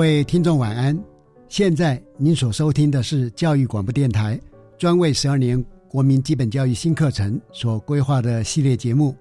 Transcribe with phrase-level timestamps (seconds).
[0.00, 0.98] 各位听众晚安，
[1.50, 4.40] 现在您所收听的是教育广播电台
[4.78, 9.14] 专为十二年国民基本教育新课程所规划的系列节目。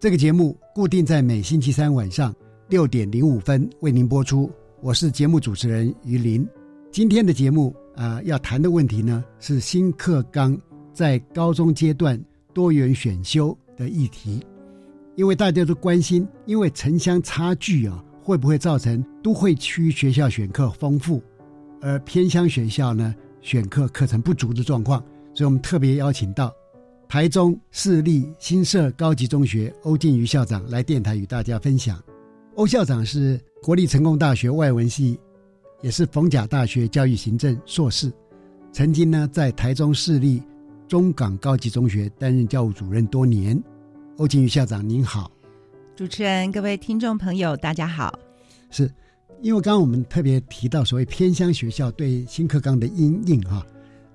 [0.00, 2.34] 这个节目固定在每星期三晚上
[2.70, 4.50] 六点零五分为您播出。
[4.80, 6.48] 我是节目主持人于林。
[6.90, 10.58] 今天的节目啊、要谈的问题呢是新课纲
[10.94, 12.18] 在高中阶段
[12.54, 14.42] 多元选修的议题，
[15.14, 18.02] 因为大家都关心，因为城乡差距啊。
[18.26, 21.22] 会不会造成都会区学校选课丰富，
[21.80, 24.98] 而偏乡学校呢选课课程不足的状况？
[25.32, 26.52] 所以我们特别邀请到
[27.06, 32.02] 台中市立新社高级中学欧静瑜校长来电台与大家分享。
[32.56, 35.20] 欧校长是国立成功大学外文系，
[35.80, 38.12] 也是逢甲大学教育行政硕士，
[38.72, 40.42] 曾经呢在台中市立
[40.88, 43.62] 中港高级中学担任教务主任多年。
[44.16, 45.30] 欧静瑜校长您好。
[45.94, 48.18] 主持人、各位听众朋友，大家好。
[48.70, 48.90] 是，
[49.42, 53.66] 因为刚刚我们特别提到所谓偏乡学校对新课纲的阴影啊，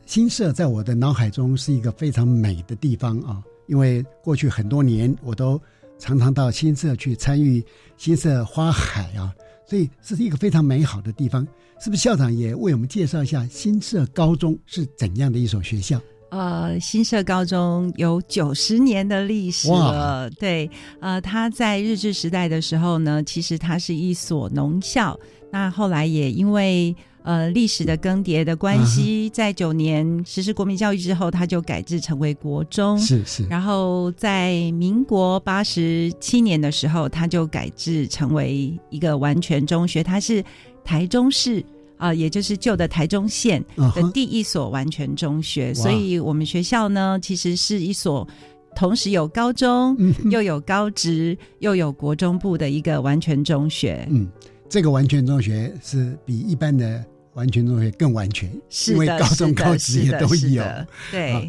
[0.05, 3.43] 新社在我的脑海中是一个非常美的地方啊。
[3.67, 5.59] 因为过去很多年我都
[5.97, 7.63] 常常到新社去参与
[7.95, 9.33] 新社花海啊，
[9.65, 11.47] 所以这是一个非常美好的地方。
[11.79, 15.99] 是不是校长也为我们介绍一下新社高中是怎样的一所学校？
[16.31, 20.29] 呃，新社高中有九十年的历史了。
[20.39, 20.69] 对，
[21.01, 25.19] 呃，它在日治时代的时候呢，其实它是一所农校。
[25.51, 32.97] 那后来也因为呃历史的更迭的关系，嗯、在九年实施国民教育之后，它就改制成为国中。
[32.97, 33.45] 是是。
[33.47, 40.01] 然后在民国八十七年的时候，它就改制成为一个完全中学。
[40.01, 40.41] 它是
[40.85, 41.61] 台中市。
[42.01, 43.63] 啊、呃，也就是旧的台中县
[43.93, 45.81] 的第一所完全中学，uh huh.
[45.83, 48.27] 所以我们学校呢，其实是一所
[48.75, 54.07] 同时有高中、嗯、又有高职、又有国中部的一个完全中学。
[54.09, 54.27] 嗯，
[54.67, 60.63] 这个完全中学是比一般的完全中学更完全，是因为高中、高职也都有。
[61.11, 61.43] 对、啊，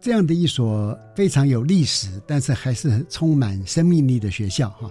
[0.00, 4.88] 这样的一所非常有历史，但是还是充满生命力的学校哈。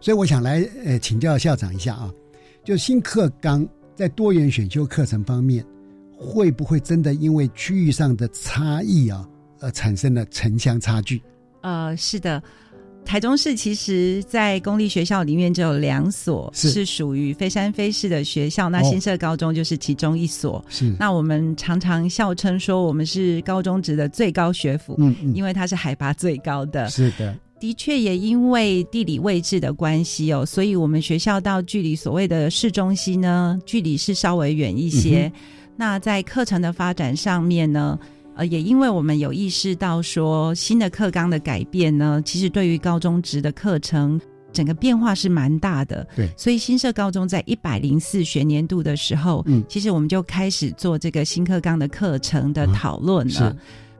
[0.00, 2.10] 所以我想来呃请教校长一下啊，
[2.64, 3.68] 就新课纲。
[3.96, 5.64] 在多元选修课程方面，
[6.18, 9.26] 会不会真的因为区域上的差异啊，
[9.60, 11.22] 而产生了城乡差距？
[11.62, 12.40] 呃，是的，
[13.06, 20.62] 台中市其实在公立学校里面只有两所是是属于非山非市的学校，那哦新社高中就是其中一所。
[20.68, 26.86] 是，那我们常常笑称说，我们是高中职的最高学府，嗯嗯，因为它是海拔最高的。
[26.90, 35.26] 是的，的确，也因为地理位置的关系哦，所以我们学校到距离所谓的市中心呢，距离是稍微远一些。
[35.26, 35.32] 嗯
[35.78, 37.98] 那在课程的发展上面呢，
[38.34, 44.18] 呃，也因为我们有意识到说新的课纲的改变呢，其实对于高中职的课程
[44.54, 46.08] 整个变化是蛮大的。
[46.16, 53.30] 对，所以新社高中在一百零四学年度的时候，嗯其实我们就开始做这个新课纲的课程的讨论了。
[53.30, 53.56] 是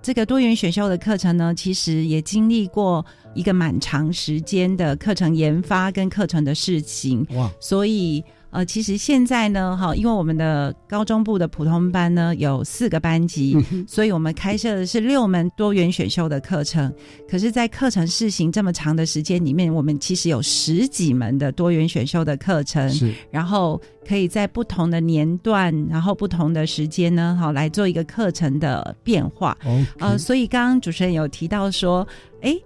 [0.06, 3.05] 这个多元选修的课程呢，其实也经历过
[3.35, 8.23] 一个蛮长时间的课程研发跟课程的事情，哇，所以
[8.56, 13.55] 呃，其实现在呢，哈，因为我们的高中部的普通班呢有四个班级，
[13.87, 16.91] 所以我们开设的是六门多元选修的课程。
[17.29, 29.55] 可是，在课程试行这么长的时间里面，我们其实有十几门的多元选修的课程，是，然后可以在不同的年段，然后不同的时间呢，好来做一个课程的变化。
[29.99, 32.08] 呃，所以刚刚主持人有提到说，
[32.41, 32.58] 哎。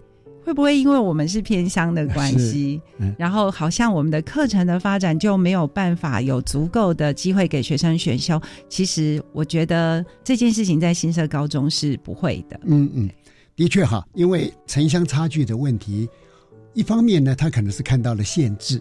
[0.43, 2.81] 会不会因为我们是偏乡的关系，
[3.19, 8.41] 然后好像我们的课程的发展就没有办法有足够的机会给学生选修？
[8.69, 12.59] 其实我觉得这件事情在新社高中是不会的。
[12.65, 13.09] 嗯嗯，
[13.55, 16.09] 的确哈，因为城乡差距的问题，
[16.73, 18.81] 一方面呢，他可能是看到了限制，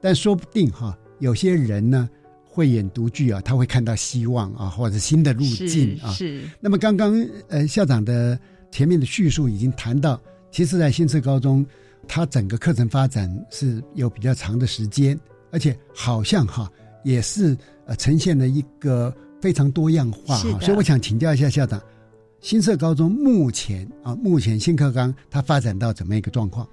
[0.00, 2.08] 但说不定哈，有些人呢，
[2.44, 6.12] 慧眼独具啊，他会看到希望啊，或者新的路径啊。
[6.12, 6.42] 是。
[6.60, 8.38] 那么刚刚呃校长的
[8.70, 10.20] 前面的叙述已经谈到。
[10.58, 11.64] 其实，在新社高中，
[12.08, 15.16] 它整个课程发展是有比较长的时间，
[15.52, 16.68] 而且好像哈
[17.04, 17.56] 也是
[17.86, 20.58] 呃呈现了一个非常多样化哈。
[20.58, 21.80] 所以我想请教一下校长，
[22.40, 26.68] 新社高中目前啊，目前新课纲它发展到怎么一个状况？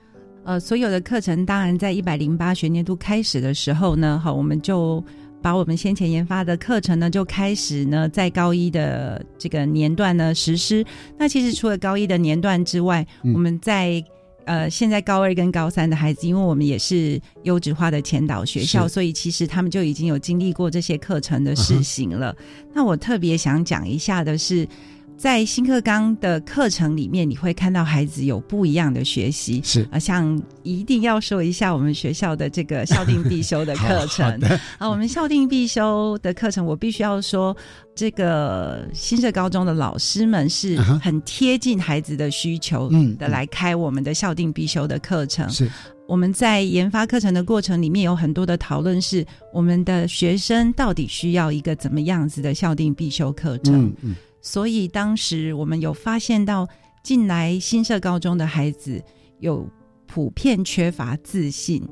[0.46, 5.04] 呃，所有的课程当然在一百零八学年度开始的时候呢，哈，我们就
[5.42, 10.84] 把我们先前研发的课程呢，就开始呢在高一的这个年段呢实施。
[11.18, 14.04] 那其实除了高一的年段之外，我们在
[14.46, 22.36] 呃现在高二跟高三的孩子，因为我们也是优质化的前导学校，所以其实他们就已经有经历过这些课程的试行了。
[22.74, 24.68] 那我特别想讲一下的是。
[25.17, 29.88] 在新课纲的课程里面，你会看到孩子有不一样的学习，是。
[29.91, 34.39] 啊，像一定要说一下我们学校的这个校定必修的课 程。
[34.77, 37.56] 啊，我们校定必修的课程，我必须要说，
[37.95, 45.50] 这个新社高中的老师们是很贴近孩子的需求的来开我们的校定必修的课程。
[45.50, 45.69] 是。
[46.07, 53.85] 我们在研发课程的过程里面有很多的讨论，是我们的学生到底需要一个怎么样子的校定必修课程？
[53.85, 54.15] 嗯嗯。
[54.45, 56.68] 所以当时我们有发现到，
[57.01, 59.03] 进来新社高中的孩子
[59.39, 59.68] 有
[60.06, 61.83] 普遍缺乏自信。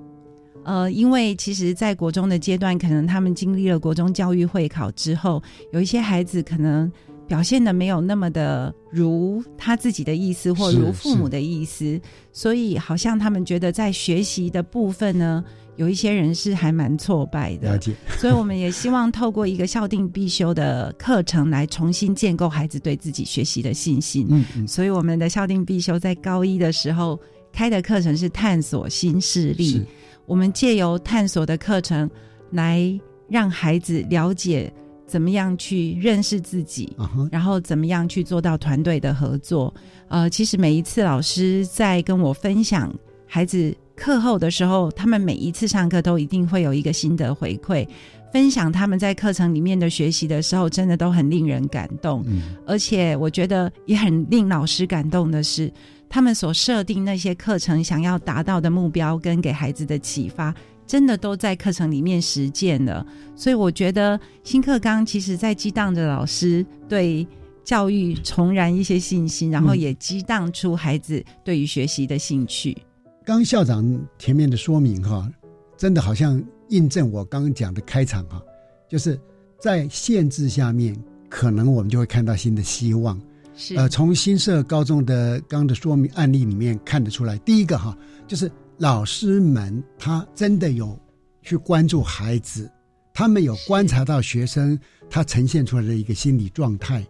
[0.64, 5.42] 呃，因为其实，在国中的阶段，可能他们经历了国中教育会考之后，
[5.72, 6.90] 有一些孩子可能
[7.28, 12.00] 表现的没有那么的如他自己的意思，或如父母的意思，
[12.32, 15.44] 所以好像他们觉得在学习的部分呢。
[15.76, 17.96] 有一些人是还蛮挫败的，了解。
[18.20, 24.28] 所以我们也希望透过一个校定必修的课程来重新建构孩子对自己学习的信心。
[24.30, 24.68] 嗯嗯。
[24.68, 27.20] 所以我们的校定必修在高一的时候
[27.52, 29.84] 开的课程是探索新势力。
[30.26, 32.10] 我们借由探索的课程
[32.52, 32.88] 来
[33.28, 34.72] 让孩子了解
[35.08, 36.96] 怎么样去认识自己，
[37.32, 39.74] 然后怎么样去做到团队的合作。
[40.08, 42.94] 呃，其实每一次老师在跟我分享
[43.26, 43.76] 孩子。
[43.96, 47.88] 课后的时候，他们每一次上课都一定会有一个心得回馈，
[48.32, 52.24] 分享他们在课程里面的学习的时候，真的都很令人感动。
[52.26, 55.72] 嗯，而且我觉得也很令老师感动的是，
[56.10, 60.54] 他们所设定那些课程想要达到的目标跟给孩子的启发，
[60.88, 63.06] 真的都在课程里面实践了。
[63.36, 67.26] 所以我觉得新课纲其实在激荡着老师对
[67.64, 72.76] 教育重燃一些信心，然后也激荡出孩子对于学习的兴趣。
[73.26, 73.84] 刚校长
[74.20, 75.32] 前面的说明哈，
[75.78, 78.42] 真的好像印证我刚刚讲的开场哈，
[78.90, 79.18] 就是
[79.58, 80.94] 在限制下面，
[81.30, 83.20] 可能我们就会看到新的希望。
[83.56, 87.98] 是呃，从新社高中的刚的说明案例里面看得出来，第一个哈，
[88.28, 91.00] 就是老师们他真的有
[91.42, 92.70] 去关注孩子，
[93.14, 94.78] 他们有观察到学生
[95.10, 97.06] 他呈现出来的一个心理状态，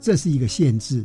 [0.00, 1.04] 这是一个限制，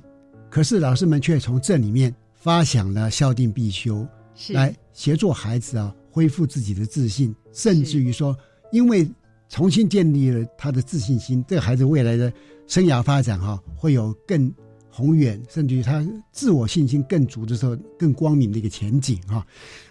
[0.49, 4.07] 可是老师们却从这里面发想了校定必修。
[4.49, 8.35] 来协助孩子啊，恢复自己的自信，甚至于说，
[8.71, 9.09] 因为
[9.49, 12.31] 重新建立了他的自信心，这个孩子未来的
[12.67, 14.51] 生涯发展哈，会有更
[14.89, 19.45] 宏远，甚至于他自我信心更足的时候，更光明的一个前景哈。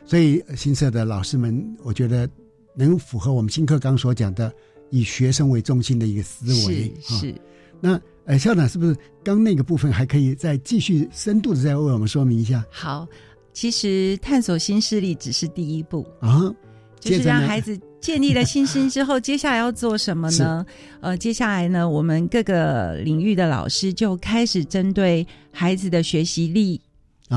[0.05, 2.29] 所以新社的老师们，我觉得
[2.75, 4.53] 能符合我们新课纲所讲的
[4.91, 7.35] 以学生为中心的一个思维是。
[7.81, 12.65] 那呃，校长是不是刚那个部分还可以再继续深度的再为我们说明一下？
[12.71, 13.07] 好。
[13.59, 16.49] 其实探索新势力只是第一步啊，
[17.01, 20.65] 就是让孩子建立了信心之后，接下来要做什么呢？
[21.01, 26.81] 呃，接下来呢，我们各个领域的老师就开始针对孩子的学习力，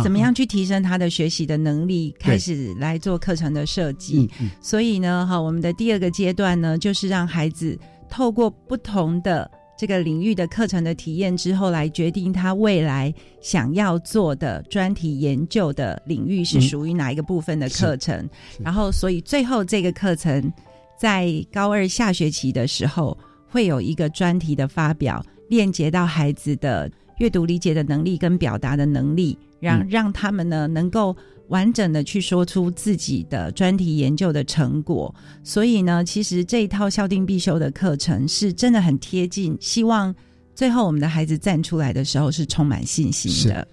[0.04, 4.30] 怎么样去提升他的学习的能力，开始来做课程的设计。
[4.62, 7.76] 所以呢，哈，我们的第二个阶段呢，就是让孩子
[8.12, 9.50] 透过不同的。
[9.82, 18.30] 这个领域的课程的体验之后，来决定他未来想要做的专题研究的领域是属于哪一个部分的课程。
[18.60, 20.54] 然后，所以最后这个课程
[21.00, 23.18] 在高二下学期的时候，
[23.50, 31.18] 会有一个专题的发表，链接到孩子的阅读理解的能力跟表达的能力，让让他们呢能够
[31.52, 35.14] 完整的去说出自己的专题研究的成果。
[35.44, 40.16] 所以呢，其实这一套校定必修的课程是真的很贴近，希望
[40.56, 43.68] 最后我们的孩子站出来的时候是充满信心的。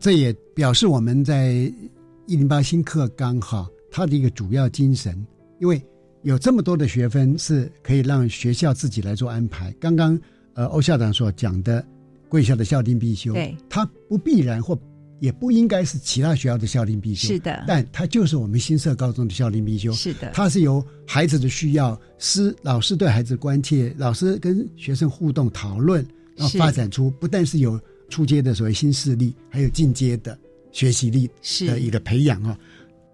[0.00, 1.72] 这也表示我们在
[2.26, 5.14] 一零八新课纲哈，它的一个主要精神，
[5.60, 5.80] 因为
[6.22, 9.70] 有这么多的学分是可以让学校自己来做安排。
[9.78, 10.18] 刚刚
[10.54, 11.84] 呃欧校长所讲的
[12.28, 14.74] 贵校的校定必修，对，它不必然或
[15.22, 30.36] 也不应该是其他学校的校定必修，是的，但它就是我们新社高中的校定必修，是的，它是由孩子的需要，师老师对孩子关切，老师跟学生互动讨论，然后发展出不但是有初阶的所谓新势力，还有进阶的
[30.72, 31.30] 学习力
[31.68, 32.58] 的一个培养啊。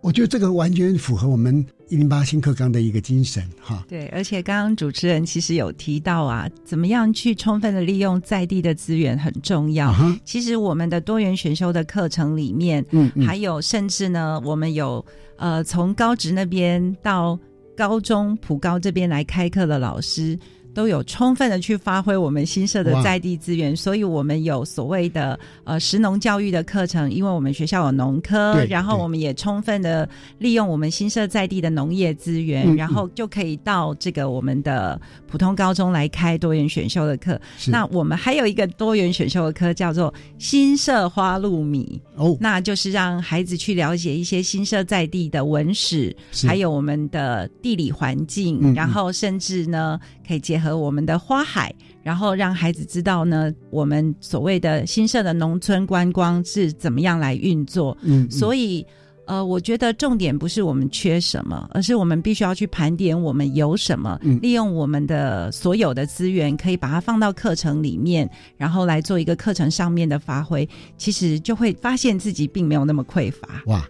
[0.00, 3.84] 我觉得这个完全符合我们一零八新课纲的一个精神哈。
[3.88, 9.92] 对，而且刚刚主持人其实有提到啊，怎么样去充分的利用在地的资源很重要。
[10.24, 15.04] 其实我们的多元选修的课程里面，嗯，还有甚至呢，我们有
[15.36, 17.38] 呃从高职那边到
[17.76, 20.38] 高中普高这边来开课的老师。
[20.74, 30.08] 都有充分的去发挥我们新社的在地资源，所以我们有所谓的呃实农教育的课程，因为我们学校有农科，然后我们也充分的
[30.38, 37.40] 利用我们新社在地的农业资源，然后就可以到这个我们的普通高中来开多元选修的课。
[37.66, 42.00] 那我们还有一个多元选修的课叫做新社花露米。
[42.16, 50.76] 哦，那就是让孩子去了解一些新社在地的文史，还有我们的地理环境，然后甚至呢可以结合。
[50.76, 57.96] 我们的花海，然后让孩子知道呢，我们所谓的新设的农村观光是怎么样来运作。
[58.02, 58.84] 嗯，所以
[59.26, 70.66] 呃，我觉得重点不是我们缺什么，而是我们必须要去盘点我们有什么，利用我们的所有的资源，可以把它放到课程里面，然后来做一个课程上面的发挥。
[70.96, 73.62] 其实就会发现自己并没有那么匮乏。
[73.66, 73.86] 哇，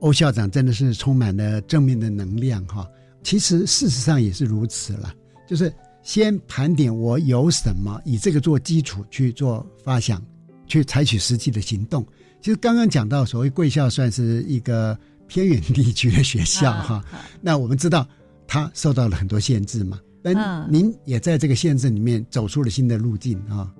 [0.00, 2.84] 欧校长真的是充满了正面的能量哈。
[3.22, 5.14] 其实事实上也是如此了，
[5.50, 5.74] 就是。
[6.02, 10.20] 先盘点我有什么，以这个做基础去做发想，
[10.66, 12.02] 去采取实际的行动。
[12.40, 17.04] 其实刚刚讲到，所谓贵校算是一个偏远地区的学校 哈，
[17.42, 18.08] 那我们知道
[18.46, 23.70] 它受到了很多限制嘛，但您也在这个限制里面走出了新的路径啊。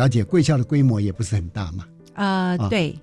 [0.00, 1.84] 了解贵校的规模也不是很大嘛。
[2.14, 2.98] 啊，对。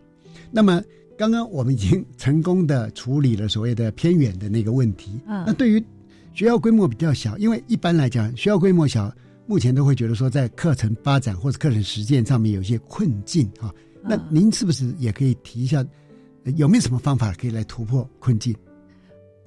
[0.50, 0.82] 那么
[1.16, 5.12] 刚刚我们已经成功的处理了所谓的偏远的那个问题。
[5.28, 5.44] 嗯。
[5.46, 5.84] 那对于
[6.34, 9.14] 学校规模比较小，因为一般来讲学校规模小，
[9.46, 13.72] 目前都会觉得说在课程发展或者课程实践上面有一些困境啊。
[14.02, 15.86] 那您是不是也可以提一下，
[16.56, 18.56] 有没有什么方法可以来突破困境？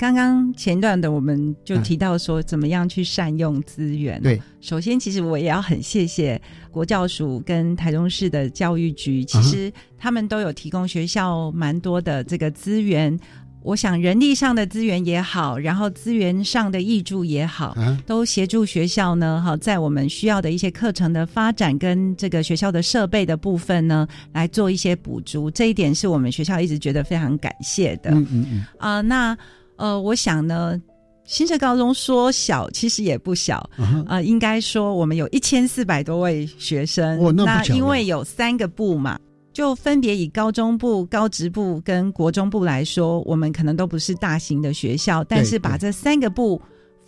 [0.01, 4.19] 刚刚前段的我们就提到说，怎么样去善用资源。
[4.23, 6.41] 对，首先其实我也要很谢谢
[6.71, 13.15] 国教署跟台中市的教育局，其实他们都有提供学校蛮多的这个资源。
[13.63, 17.77] 我想人力上的资源也好，然后资源上的益助也好，
[18.07, 25.51] 都协助学校呢，哈，在我们需要的一些课程的发展跟这个学校的设备的部分呢，来做一些补足。
[25.51, 28.11] 这一点是我们学校一直觉得非常感谢的。
[28.13, 28.65] 嗯嗯嗯。
[28.79, 29.37] 啊，那。
[29.81, 30.79] 呃，我想呢，
[31.25, 33.69] 新社高中说小，其实也不小
[34.07, 34.21] 啊。
[34.21, 37.19] 应该说，我们有一千四百多位学生。
[37.35, 39.19] 那因为有三个部嘛，
[39.53, 46.61] 就分别以高中部、高职部跟国中部来说，我们可能都不是大型的学校，但是把这三个部。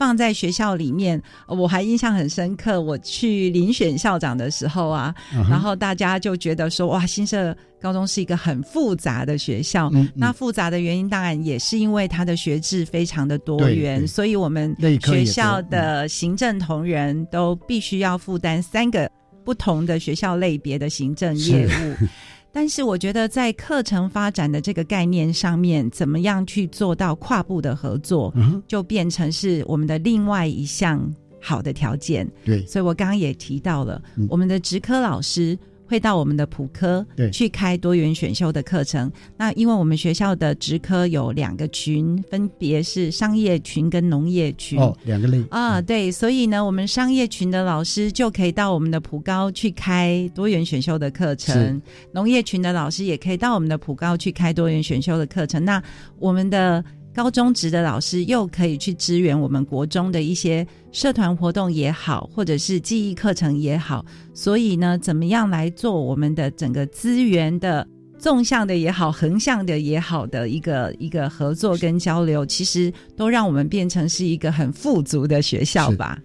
[0.02, 2.80] 放在学校里面，我还印象很深刻。
[2.80, 5.14] 我去遴选校长的时候啊，
[5.48, 9.88] 然后大家就觉得说，哇，新社高中是一个很复杂的学校。
[10.12, 19.08] 那复杂的原因，当然也是因为它的学制非常的多元，所以我们学校的行政同仁都必须要负担三个
[19.44, 22.06] 不同的学校类别的行政业务。
[22.52, 28.32] 但是我觉得，在课程发展的这个概念上面，怎么样去做到跨部的合作，
[28.68, 31.02] 就变成是我们的另外一项
[31.40, 32.30] 好的条件。
[32.44, 35.58] 对，所以我刚刚也提到了，我们的职科老师。
[35.92, 39.12] 会到我们的普科去开多元选修的课程。
[39.36, 44.80] 那因为我们学校的职科有两个群，分别是商业群跟农业群。
[44.80, 51.82] 哦，两个类啊，对，所以呢，我们商业群的老师就可以到我们的普高去开多元选修的课程，
[52.12, 55.62] 农业群的老师也可以到我们的普高去开多元选修的课程。
[55.62, 55.82] 那
[56.18, 56.82] 我们的
[57.14, 64.04] 高中职的老师又可以去支援我们国中的一些社团活动也好，或者是记忆课程也好。
[64.32, 67.86] 所以呢，怎么样来做我们的整个资源的
[68.18, 76.18] 纵向的也好，横向的也好的一个一个合作跟交流，其实都让我们变成是一个很富足的学校吧。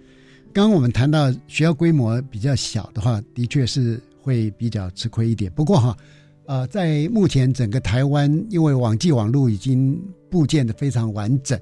[0.53, 5.51] 刚刚我们谈到学校规模比较小的话，的确是会比较吃亏一点。
[5.51, 5.97] 不过哈，
[6.45, 11.59] 呃，在目前整个台湾，因为网际网络已经部件的非常完整，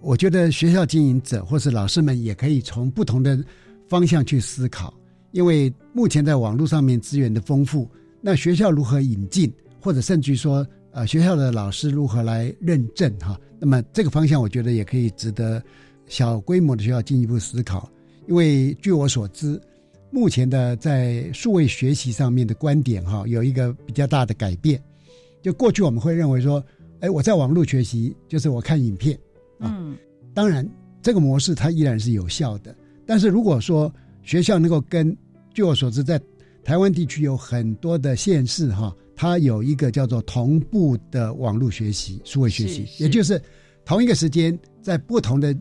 [0.00, 3.38] 我觉得学校经营者或是老师们也可以从不同的
[3.88, 4.92] 方向去思考。
[5.32, 7.88] 因为目前在网络上面资源的丰富，
[8.22, 13.38] 那学校如何引进，或者甚至于说，呃，学校的老师如何来认证哈？
[13.58, 15.62] 那么这个方向，我觉得也可以值得
[16.06, 17.90] 小规模的学校进一步思考。
[18.26, 19.60] 因为据我所知，
[20.10, 24.82] 目前的在数位学习上面的观点哈，有一个比较大的改变。
[25.42, 26.64] 就过去我们会认为说，
[27.00, 29.18] 哎，我在网络学习就是我看影片，
[29.60, 29.96] 嗯，
[30.34, 30.68] 当然
[31.02, 32.74] 这个模式它依然是有效的。
[33.04, 35.16] 但是如果说学校能够跟，
[35.54, 36.20] 据我所知，在
[36.64, 43.40] 台湾地区有很多的县市哈，它有一个叫做同步的网络学习、数位学习，也就是
[43.84, 45.56] 同一个时间在不同的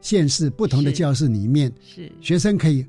[0.00, 2.10] 县市、不同的教室里面，是。
[2.20, 2.86] 学生可以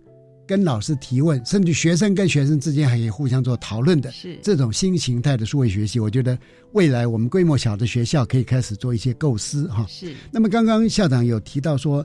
[0.48, 4.10] 跟老师提问，甚至学生跟学生之间还可以互相做讨论的。
[4.12, 6.40] 是这种新形态的数位学习，我觉得
[6.72, 9.86] 未来我们规模小的学校可以开始做一些构思哈。
[9.90, 12.04] 是那么刚刚校长有提到说，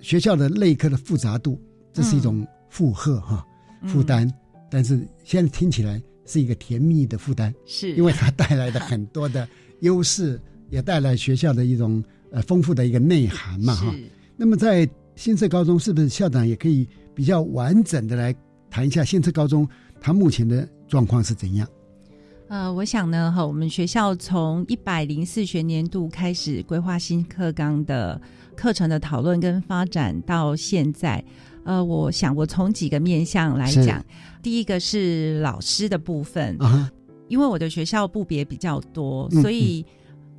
[0.00, 1.60] 学校的类科的复杂度，
[1.92, 3.44] 这是一种负荷哈、
[3.86, 4.32] 负担，
[4.70, 9.48] 但是现在听起来是一个甜蜜的负担，是，因为它带来的很多的
[9.80, 13.92] 优势， 也带来学校的一种呃丰富的一个内涵嘛哈。
[14.36, 18.34] 那么在新社高中，是不是校长也可以比较完整的来
[18.70, 19.68] 谈一下新社高中
[20.00, 21.68] 它目前的状况是怎样？
[22.48, 28.20] 呃，我想呢，哈，我们学校从一百零四学年度开始规划新课纲的
[28.54, 31.24] 课程的讨论跟发展到现在，
[31.64, 33.82] 呃，我想我从几个面向来是。
[33.86, 34.04] 讲，
[34.42, 36.90] 第一个是老师的部分，啊，
[37.28, 39.40] 因为我的学校部别比较多，嗯。
[39.40, 39.82] 所以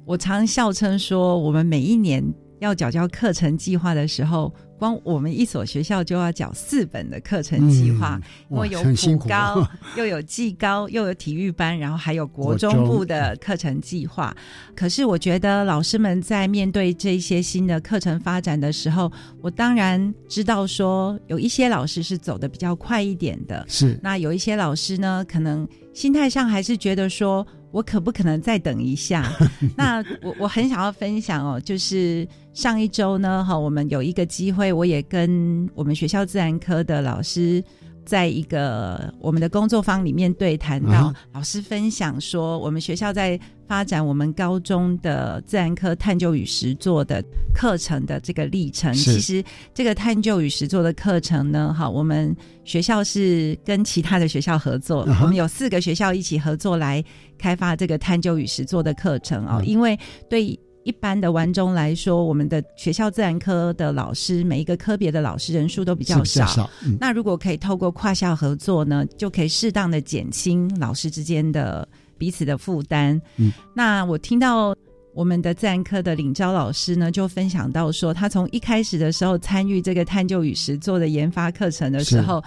[0.05, 2.23] 我常笑称说，我们每一年
[2.63, 8.17] 要缴交课程计划的时候，光我们一所学校就要缴四本的课程计划，
[8.49, 14.35] 因为有普高， 又有技高，又有体育班，然后还有国中国中部的课程计划。
[14.73, 23.99] 可是我觉得老师们在面对这些新的课程发展的时候，我当然知道说有一些老师是走的比较快一点的，是。
[24.01, 29.29] 那有一些老师呢，可能心态上还是觉得说，我可不可能再等一下？
[29.75, 37.63] 那我我很想要分享哦，就是上一周呢，哈，我们有一个机会，我也跟我们学校自然科的老师。
[38.05, 48.93] 在一个我们的工作坊里面对谈到，啊老师分享说，我们学校在发展我们高中的自然科探究与实作的课程的这个历程。
[48.93, 57.03] 其实这个探究与实作的课程呢，哈，我们学校是跟其他的学校合作，我们有四个学校一起合作来
[57.37, 59.57] 开发这个探究与实作的课程哦。
[59.59, 59.97] 嗯因为
[60.29, 66.41] 对一般的完中来说，我们的学校自然科的老师，每一个科别的老师人数都比较少。
[66.41, 73.21] 较少，嗯，那如果可以透过跨校合作呢，就可以适当的减轻老师之间的彼此的负担。
[73.37, 74.75] 嗯，那我听到
[75.13, 82.43] 我们的自然科的领招老师呢，就分享到说，他从一开始的时候参与这个探究与实作的研发课程的时候，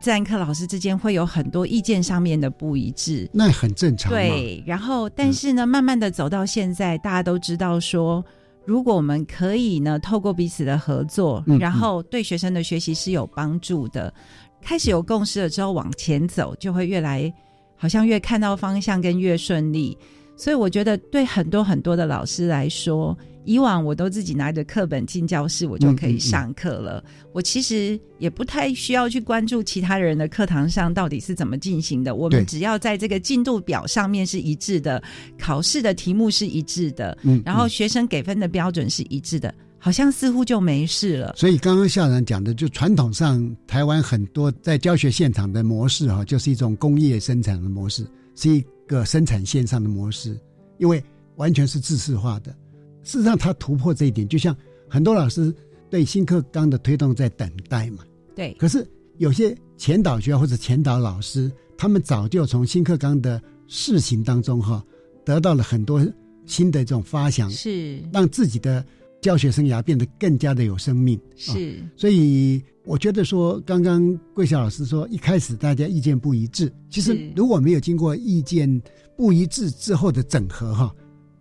[0.00, 3.28] 自然课老师之间会有很多意见上面的不一致。
[3.32, 4.18] 那很正常嘛。
[4.18, 8.24] 对，然后但是呢，慢慢的走到现在，大家都知道说，
[8.64, 14.12] 如果我们可以呢，透过彼此的合作，嗯然后对学生的学习是有帮助的，
[14.62, 17.32] 开始有共识了之后往前走，就会越来
[17.76, 19.98] 好像越看到方向跟越顺利。
[20.38, 27.02] 所以我觉得对很多很多的老师来说，以往我都自己拿着课本进教室，我就可以上课了。
[27.32, 32.14] 我其实也不太需要去关注其他人的课堂上到底是怎么进行的。
[32.14, 35.02] 我们只要在这个进度表上面是一致的，
[35.36, 41.34] 考试的题目是一致的，嗯，然后嗯学生给分的标准是一致的，好像似乎就没事了。
[41.36, 50.36] 所以刚刚校长讲的，就传统上台湾很多在教学现场的模式哈、就是一种工业生产的模式，是一个生产线上的模式，
[50.78, 51.00] 因为
[51.36, 52.50] 完全是制式化的。
[53.04, 54.56] 事实上，它突破这一点，就像
[54.88, 55.54] 很多老师
[55.88, 58.02] 对新课纲的推动在等待嘛。
[58.34, 58.84] 对，可是
[59.18, 64.84] 有些前导学校或者前导老师，他们早就从新课纲的事情当中哈，
[65.24, 66.04] 得到了很多
[66.44, 68.84] 新的这种发想，是让自己的
[69.20, 71.18] 教学生涯变得更加的有生命。
[71.36, 78.80] 是，所以我觉得说，刚刚桂晓老师说，一开始大家意见不一致，其实如果没有经过意见
[79.16, 80.94] 不一致之后的整合哈。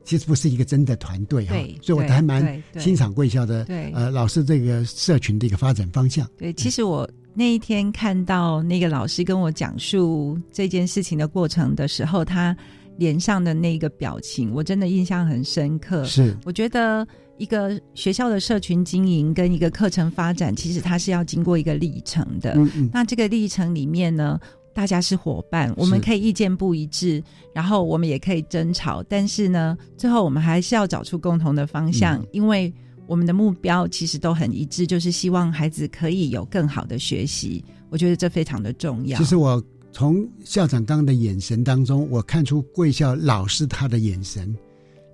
[0.03, 6.25] 其实不是一个真的团队哈，所以我还蛮欣赏贵校的呃老师这个社群的一个发展方向。
[6.37, 12.55] 对，其实我那一天看到那个老师跟我讲述这件事情的过程的时候，他
[12.97, 16.05] 脸上的那个表情，我真的印象很深刻。
[16.05, 17.05] 是，我觉得
[17.37, 22.53] 一个学校的社群经营跟一个课程发展，其实它是要经过一个历程的。
[22.55, 22.89] 嗯嗯。
[22.93, 24.39] 那这个历程里面呢？
[24.73, 32.71] 大家是伙伴，我们可以意见不一致，然后我们也可以争吵，但是呢，最后我们还是要找出共同的方向，因为
[33.07, 37.65] 我们的目标其实都很一致，就是希望孩子可以有更好的学习。
[37.89, 39.17] 我觉得这非常的重要。
[39.17, 39.59] 其实我
[39.91, 44.55] 从校长刚刚的眼神当中，我看出贵校老师他的眼神，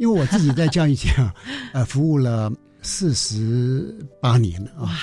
[0.03, 1.33] 因为我自己在教育界啊
[1.71, 4.99] 呃服务了四十八年了啊，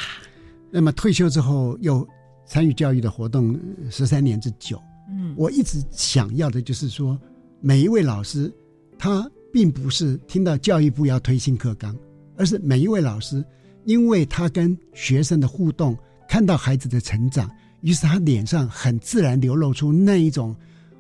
[0.71, 2.07] 那么退休之后又。
[2.53, 3.57] 参与教育的活动
[3.93, 4.77] 十三年之久，
[5.09, 7.17] 嗯，我一直想要的就是说，
[7.61, 8.53] 每一位老师，
[8.99, 11.97] 他并不是听到教育部要推新课纲，
[12.37, 13.45] 而是每一位老师，
[13.85, 15.97] 因为他跟学生的互动，
[16.29, 17.49] 看到孩子的成长，
[17.83, 20.53] 于是他脸上很自然流露出那一种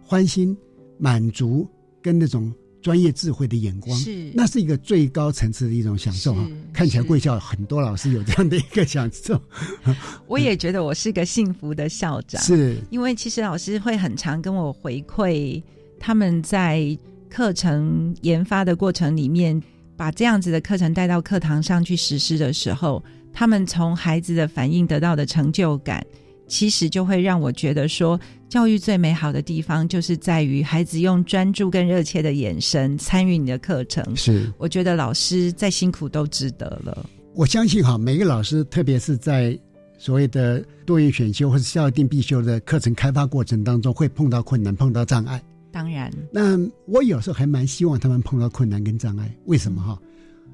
[0.04, 0.56] 欢欣、
[0.98, 1.68] 满足
[2.00, 2.54] 跟那种。
[2.82, 6.48] 专业智慧的眼光，是那是一个最高层次的一种享受啊！
[6.72, 9.40] 看起来贵校很多老师有这样的一个享受，
[10.26, 15.62] 我也觉得我是个幸福的校长，是因为其实老师会很常跟我回馈，
[15.98, 16.96] 他们在
[17.28, 19.62] 课程研发的过程里面，
[19.96, 26.04] 把这样子的课程带到课堂上去实施的时候，他们从孩子的反应得到的成就感。
[26.50, 34.04] 其实就会让我觉得说，教育最美好的地方就是在于孩子用专注跟热切的眼神参与你的课程。
[34.16, 37.06] 是，我觉得老师再辛苦都值得了。
[37.34, 39.56] 我相信哈，每个老师，特别是在
[39.96, 45.40] 所谓的多元选修或者校定必修的课程开发过程当中，会碰到困难、碰到障碍。
[45.70, 49.32] 当然，那我有时候还蛮希望他们碰到困难跟障碍。
[49.44, 49.96] 为什么哈？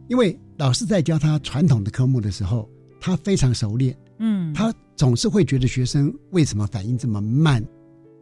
[0.08, 2.68] 因为老师在教他传统的科目的时候，
[3.00, 3.96] 他非常熟练。
[4.18, 7.64] 嗯，他总是会觉得学生为什么反应这么慢？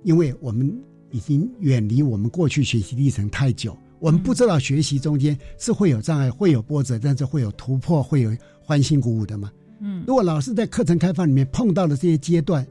[0.03, 0.77] 因为我们
[1.11, 9.51] 已经远离我们过去学习历程太久，我们不知道学习中间是会有障碍、会有波折，但是会有突破、会有欢欣鼓舞的嘛。
[9.81, 12.67] 嗯，如果老师在课程开放里面碰到了这些阶段，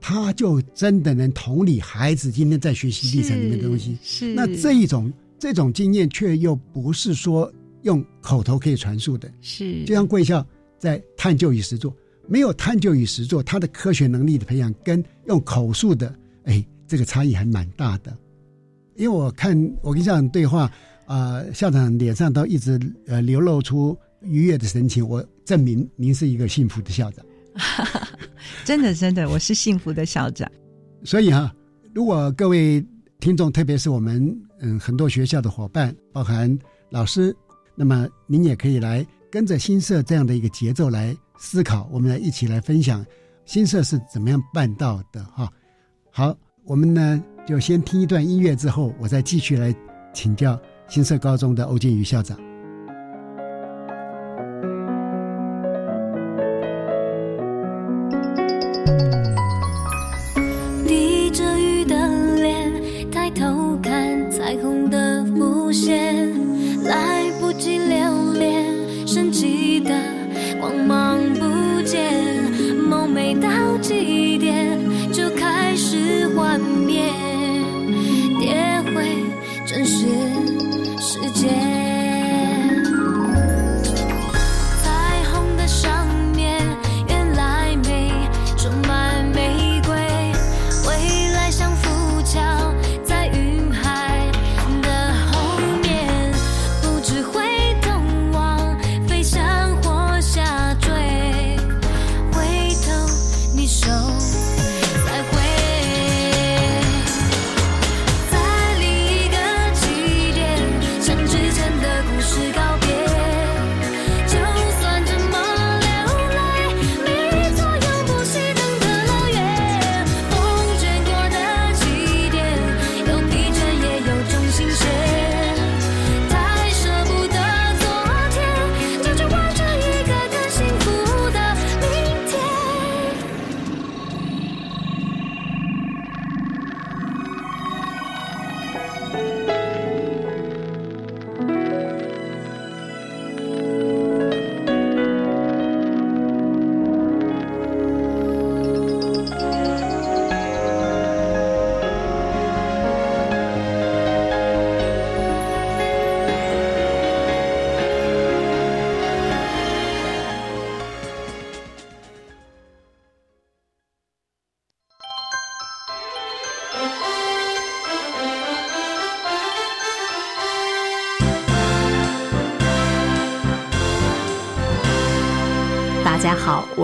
[0.00, 3.96] 他就真的能同理孩子今天在学习历程里面的东西。
[4.02, 7.50] 是，那这一种这种经验却又不是说
[7.82, 9.32] 用口头可以传述的。
[9.40, 10.46] 是，就像贵校
[10.78, 11.94] 在探究与实作。
[12.28, 18.16] 没有探究与实作，他的科学能力的培养跟用口述的，哎，这个差异还蛮大的。
[18.96, 20.70] 因为我看我跟校长对话，
[21.06, 27.24] 啊，校长脸上都一直呃流露出愉悦的神情，我证明您是一个幸福的校长。
[28.64, 30.50] 真的，真的，我是幸福的校长。
[31.04, 31.54] 所以哈，
[31.94, 32.84] 如果各位
[33.20, 36.58] 听众，特别是我们嗯很多学校的伙伴，包含
[36.90, 37.36] 老师，
[37.74, 41.16] 那么您也可以来跟着新社这样的一个节奏来。
[41.38, 43.04] 思考，我们来一起来分享
[43.44, 45.50] 新社是怎么样办到的哈。
[46.10, 49.74] 好，我们呢就先听一段音乐，之后我再继续来
[50.12, 52.45] 请教新社高中的欧建宇校长。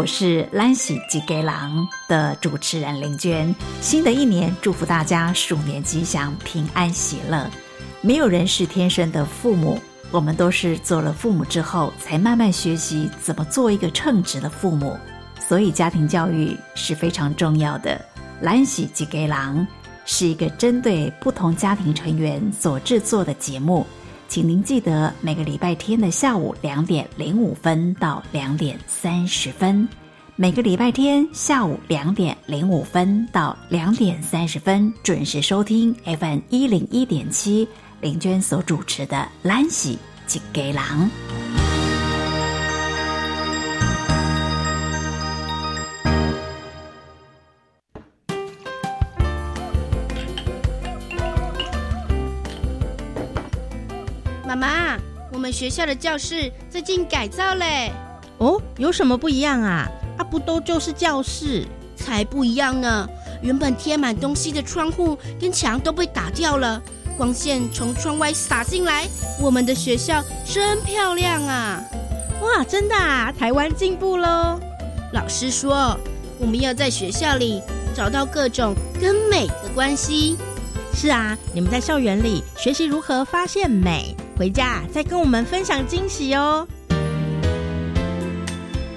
[0.03, 3.55] 我是兰喜吉给郎的主持人林娟。
[3.81, 7.49] 新的一年，祝福大家鼠年吉祥、平安喜乐。
[8.01, 14.99] 没有人是天生的父母，我们都是做了父母之后，才慢慢学习怎么做一个称职的父母。
[15.39, 18.05] 所以，家庭教育是非常重要的。
[18.41, 19.65] 兰喜吉给郎
[20.05, 23.87] 是一个针对不同家庭成员所制作的节目。
[24.33, 29.87] 请您记得每个礼拜天的下午两点零五分到两点三十分，
[30.37, 37.69] 每个礼拜天下午两点零五分到两点三十分准时收听 FM 一零一点七
[38.01, 41.11] 林娟所主持的《兰喜吉给郎》。
[55.53, 57.93] 们学校的教室最近改造嘞。
[58.39, 59.87] 哦，有什么不一样啊？
[60.17, 61.67] 啊，不都就是教室？
[61.95, 63.07] 才不一样呢！
[63.43, 66.81] 原本贴满东西的窗户跟墙都被打掉了，
[67.19, 69.07] 光线从窗外洒进来，
[69.39, 71.85] 我们的学校真漂亮啊！
[72.41, 73.31] 哇，真的啊！
[73.39, 74.59] 台湾进步喽！
[75.13, 75.95] 老师说，
[76.39, 77.61] 我们要在学校里
[77.95, 80.39] 找到各种跟美的关系。
[80.95, 86.67] 是啊，你们在校园里学习如何发现美，回家再跟我们分享惊喜哦。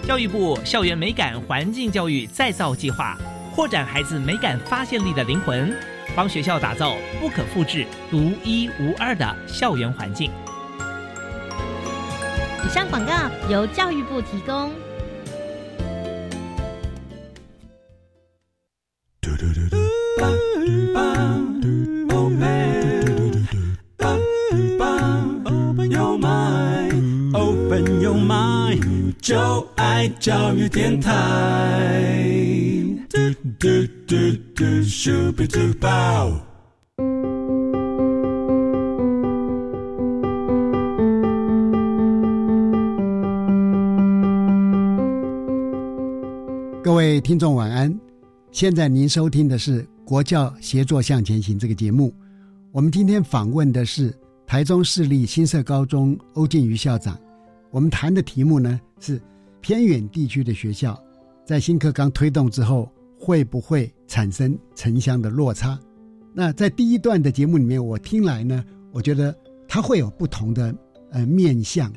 [0.08, 3.16] 教育部校园美感环境教育再造计划，
[3.54, 5.72] 扩展孩子美感发现力的灵魂，
[6.16, 10.32] 帮学校打造不可复制、独一无二的校园环境。
[12.66, 13.14] 以上广告
[13.48, 14.72] 由教育部提供。
[29.26, 29.36] 就
[29.74, 31.12] 爱教育电台。
[33.10, 33.18] 嘟
[33.58, 33.68] 嘟
[34.06, 34.16] 嘟
[34.54, 36.32] 嘟，咻比嘟爆
[46.84, 48.00] 各位听众晚安，
[48.52, 52.14] 现在您收听的是《国教协作向前行》这个节目。
[52.72, 54.14] 我们今天访问的是
[54.46, 57.20] 台中市立新社高中欧建瑜校长。
[57.76, 59.22] 我们谈的题目呢是
[59.60, 60.98] 偏远地区的学校
[61.46, 65.78] 在新课纲推动之后会不会产生城乡的落差？
[66.34, 70.74] 那在第一段的节目里面，我听来呢，我觉得它会有不同的
[71.12, 71.92] 呃面相，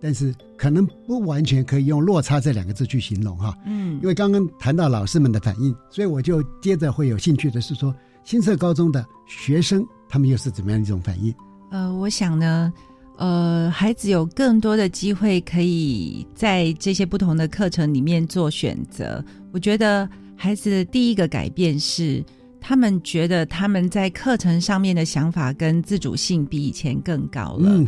[0.00, 3.54] 但是可能不完全可以用落差这两个字去形容哈。
[3.66, 11.34] 嗯，因为刚刚谈到老师们的反应，所以我就接着会有兴趣的是说新社高中的学生他们又是怎么样一种反应？
[11.70, 12.72] 呃，我想呢。
[13.20, 19.22] 呃，孩子有更多的机会可以在这些不同的课程里面做选择。
[19.52, 22.24] 我觉得孩子的第一个改变是，
[22.62, 27.84] 他们觉得他们在课程上面的想法跟自主性比以前更高了。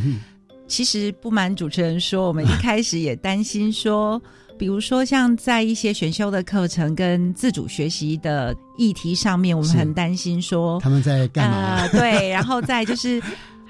[0.69, 4.21] 其实不瞒主持人说，我们一开始也担心说，
[4.59, 11.89] 比如说像在一些选修的课程跟自主学习的议题上面，我们很担心说他们在干嘛？
[11.89, 13.19] 对，然后再就是。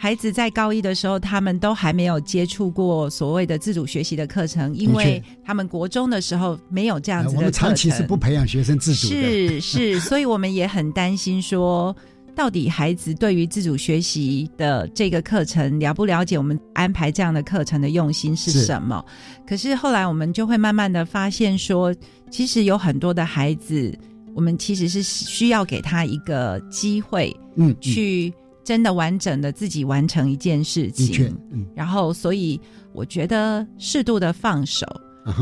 [0.02, 7.36] 孩子在高一的时候，他们都还没有接触过所谓的自主学习的课程，因为他们国中的时候没有这样子的。
[7.36, 11.94] 我们长期是不培养学生自主的，是是， 所以我们也很担心说，
[12.34, 16.36] 到底孩子对于自主学习的这个课程了不了解？
[16.36, 19.04] 我们安排这样的课程的用心是什么？
[19.46, 21.94] 可是后来我们就会慢慢的发现说，
[22.28, 23.96] 其实有很多的孩子，
[24.34, 28.34] 我们其实是需要给他一个机会，嗯，去。
[28.64, 31.36] 真的完整的自己完成一件事情，
[31.74, 32.60] 然后所以
[32.92, 34.86] 我觉得适度的放手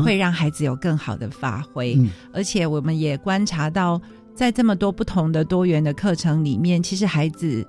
[0.03, 1.97] 会让孩子有更好的发挥，
[2.33, 4.01] 而且我们也观察到，
[4.33, 7.63] 在这么多不同的多元的课程里面，其实孩子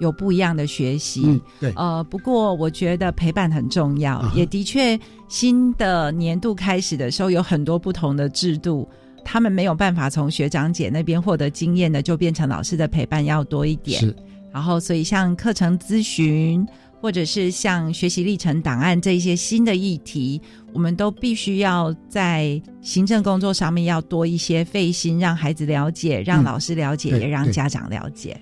[0.00, 1.40] 有不一样的学习。
[1.60, 8.88] 对，呃，不过我觉得陪伴很重要，也的确新的年度开始的时候有很多不同的制度，
[9.24, 14.00] 他们没有办法从学长姐那边获得经验的，就变成老师的陪伴要多一点。
[14.00, 14.14] 是。
[14.56, 16.66] 然后，所以像课程咨询，
[16.98, 20.40] 或者是像学习历程档案这一些新的议题，
[20.72, 28.34] 我们都必须要在行政工作上面要多一些费心，让孩子了解，让老师了解，也让家长了解。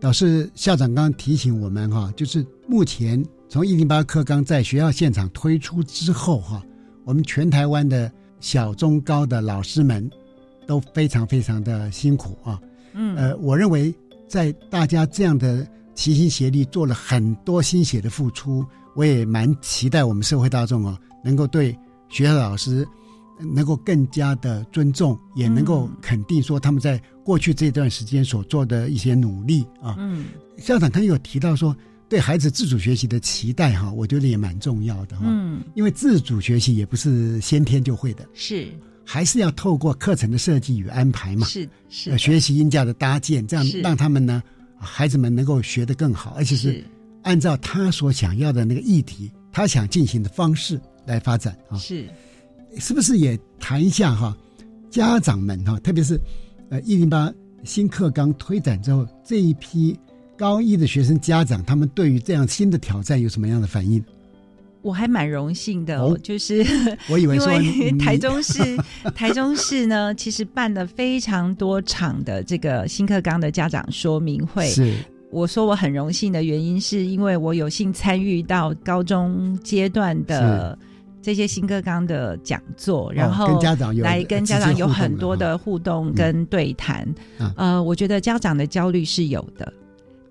[0.00, 6.62] 老师，校长刚刚提醒我们哈，就是目前从一零八课纲在学校现场推出之后哈，
[7.04, 8.10] 我们全台湾的
[8.40, 10.10] 小中高的老师们
[10.66, 12.58] 都非常非常的辛苦啊。
[12.94, 13.94] 嗯，呃，我认为。
[14.32, 18.64] 在大家这样的齐心协力，做了很多心血的付出，
[18.96, 22.88] 我也蛮期待我们社会大众哦，能够对学校老师
[23.38, 29.96] 能够更加的尊重，也能够肯定说他们在过去这段时间所做的一些努力啊。
[29.98, 30.24] 嗯，
[30.56, 31.76] 校长刚有提到说
[32.08, 35.26] 对孩子自主学习的期待哈，我觉得也蛮重要的哈。
[35.28, 38.68] 嗯，因为自主学习也不是先天就会的，是
[39.04, 41.46] 还是要透过课程的设计与安排嘛。
[41.46, 44.42] 是是呃学习音教的搭建，这样让他们呢，
[44.78, 46.84] 孩子们能够学得更好，而且是是
[47.22, 51.78] 按照他所想要的那个议题，他想进行的方式来发展啊。
[51.78, 52.08] 是
[52.78, 54.36] 是不是也谈一下哈？
[54.90, 56.20] 家长们哈，特别是
[56.70, 57.32] 呃一零八
[57.64, 59.98] 新课纲推展之后，这一批
[60.36, 64.02] 高一的学生家长，他们对于这样新的挑战有什么样的反应？
[64.82, 66.18] 我还蛮荣幸的、哦，哦？
[66.22, 66.64] 就是
[67.08, 68.76] 我以为说因为 台中市
[69.14, 74.66] 台中市呢，其实办了非常多场的这个新课纲的家长说明会。
[74.66, 74.92] 是。
[75.30, 80.78] 我说我很荣幸的原因，是因为我有幸参与到高中阶段的
[81.22, 87.02] 这些新课纲的讲座，然后哦跟家长有来跟家长有很多的互动跟对谈。
[87.38, 89.72] 啊呃，我觉得家长的焦虑是有的，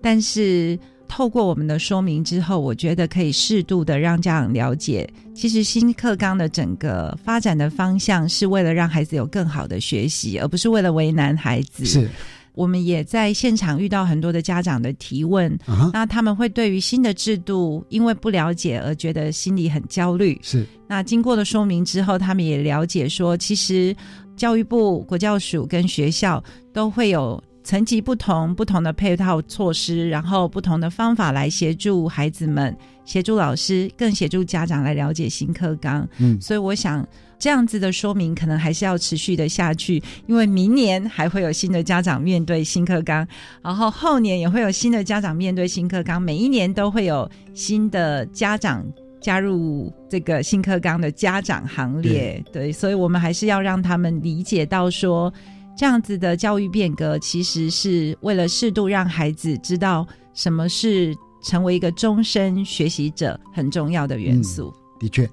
[0.00, 0.78] 但是
[1.14, 11.84] 透过我们的说明之后，我觉得可以适度的让家长了解，其实新课纲的整个发展的方向是为了让孩子有更好的学习，而不是为了为难孩子。
[11.84, 12.08] 是
[12.54, 20.38] 我们也在现场遇到很多的家长的提问，啊那他们会对于新的制度因为不了解而觉得心里很焦虑。
[20.42, 23.94] 是那经过了说明之后，他们也了解说，其实
[24.34, 36.08] 教育部、国教署跟学校都会有层级不同、不同的配套措施，然后不同的方法来协助孩子们、协助老师、更协助家长来了解新课纲。
[36.18, 37.06] 嗯所以我想。
[37.38, 43.26] 这样子的说明可能还是要持续的下去，因为明年还会有新的家长面对新课纲，
[43.60, 48.86] 然后后年也会有新的家长面对新课纲，每一年都会有新的家长
[49.20, 52.40] 加入这个新课纲的家长行列。
[52.52, 55.34] 对，所以我们还是要让他们理解到说，
[55.76, 64.72] 这样子的教育变革其实是为了适度让孩子知道什么是成为一个终身学习者很重要的元素。
[65.00, 65.28] 的确，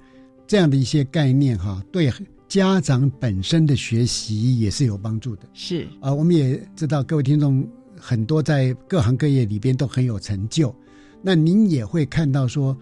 [0.48, 2.12] 这样的一些概念哈，对
[2.48, 5.44] 家长本身的学习也是有帮助的。
[5.54, 10.74] 是啊、我们也知道各位听众很多在各行各业里边都很有成就，
[11.22, 12.76] 那您也会看到说，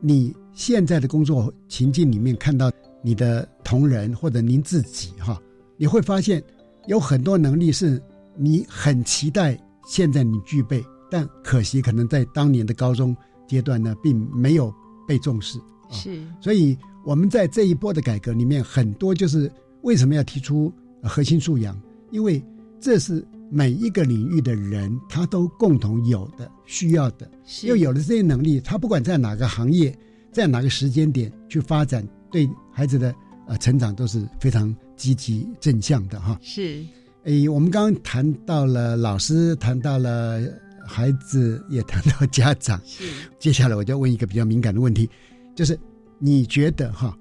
[0.00, 2.68] 你现在的工作情境里面看到
[3.00, 5.40] 你的同仁或者您自己哈，
[5.76, 6.42] 你会发现
[6.86, 8.02] 有很多能力是
[8.36, 13.16] 你很期待现在你具备，但可惜可能在当年的高中
[13.46, 14.72] 阶段呢，并没有
[15.06, 15.58] 被重视。
[15.90, 19.50] 是，所以我们在这一波的改革里面，很多就是
[19.82, 21.78] 为什么要提出呃核心素养？
[22.10, 22.42] 因为
[22.80, 29.96] 这是每一个领域的人他都共同有的、需要的，是又有了这些能力，他不管在哪个行业，
[30.32, 33.14] 在哪个时间点去发展，对孩子的
[33.46, 36.38] 呃成长都是非常积极正向的哈。
[36.42, 36.84] 是，
[37.24, 40.40] 诶，我们刚刚谈到了老师，谈到了
[40.86, 42.80] 孩子，也谈到家长。
[42.84, 43.04] 是，
[43.38, 45.08] 接下来我就问一个比较敏感的问题，
[45.54, 45.78] 就是
[46.18, 47.16] 你觉得哈，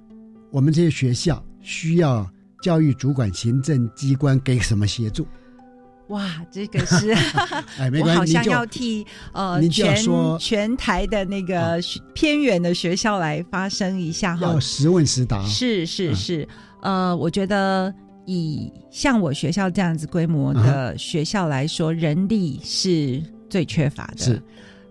[0.51, 2.29] 我们这些学校需要
[2.61, 5.27] 教育主管行政机关给什么协助？
[6.09, 7.13] 哇，这个是，
[7.79, 9.97] 哎，没我关系， 好像要替呃全
[10.37, 11.79] 全台的那个
[12.13, 14.59] 偏远的学校来发声一下哈要。
[14.59, 15.41] 实问实答。
[15.47, 16.47] 是是嗯是，
[16.81, 17.93] 呃，我觉得
[18.25, 24.41] 以像我学校这样子规模啊的学校来说，人力是最缺乏的，是。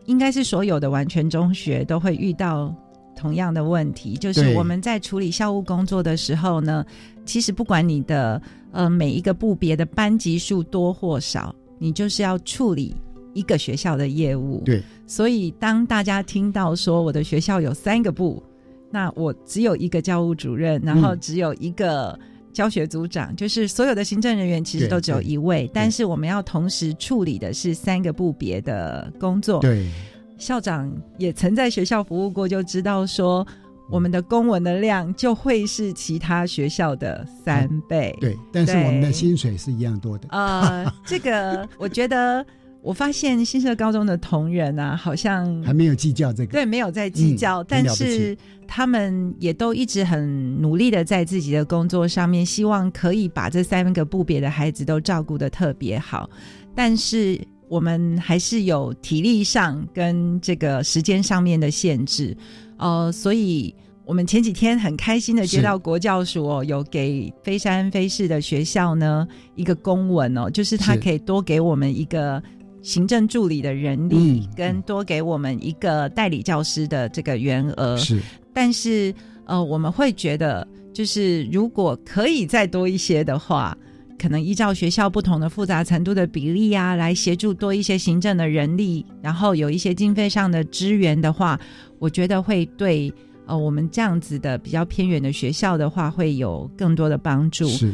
[0.07, 2.74] 应该是所有的完全中学都会遇到
[3.14, 6.85] 同样的问题，就是我们在处理校务工作的时候呢，
[7.24, 8.40] 其实不管你的
[8.72, 12.96] 呃每一个部别的班级数多或少，你就是要处理
[13.35, 14.62] 一个学校的业务。
[14.64, 18.42] 对，所以当大家听到说我的学校有三个部，
[18.90, 22.18] 那我只有一个教务主任，然后嗯只有一个。
[22.53, 29.61] 教学组长就是所有的行政人员，其实都只有一位，但是我们要同时处理的是三个部别的工作。
[29.61, 29.88] 对，
[30.36, 33.47] 校长也曾在学校服务过，就知道说
[33.88, 38.14] 我们的公文的量就会是其他学校的三倍。
[38.20, 40.26] 对，但是我们的薪水是一样多的。
[40.30, 42.45] 呃，这个我觉得，
[42.83, 46.53] 我发现新社高中的同仁啊，好像还没有计较这个。
[46.53, 56.28] 对没有在计较，但是他们也都一直很努力的在自己的工作上面，希望可以把这三个部别的孩子都照顾的特别好，
[56.74, 57.41] 但是。
[57.70, 62.37] 我们还是有体力上跟这个时间上面的限制，
[62.78, 63.72] 呃，所以
[64.05, 69.24] 我们前几天很开心的接到国教署哦，有给非山非市的学校呢
[69.55, 72.43] 一个公文哦，就是他可以多给我们一个
[72.83, 77.97] 行政助理的人力，嗯跟多给我们一个代理教师的这个员额。
[77.97, 78.20] 是，
[78.53, 79.14] 但是
[79.45, 83.76] 呃，我们会觉得，就是如果可以再多一些的话，
[84.18, 91.59] 可能依照学校不同的复杂程度的比例啊，来协助多一些行政的人力，然后有一些经费上的支援的话，
[91.99, 93.12] 我觉得会对
[93.47, 97.66] 呃我们这样子的比较偏远的学校的话，会有更多的帮助。
[97.68, 97.93] 是。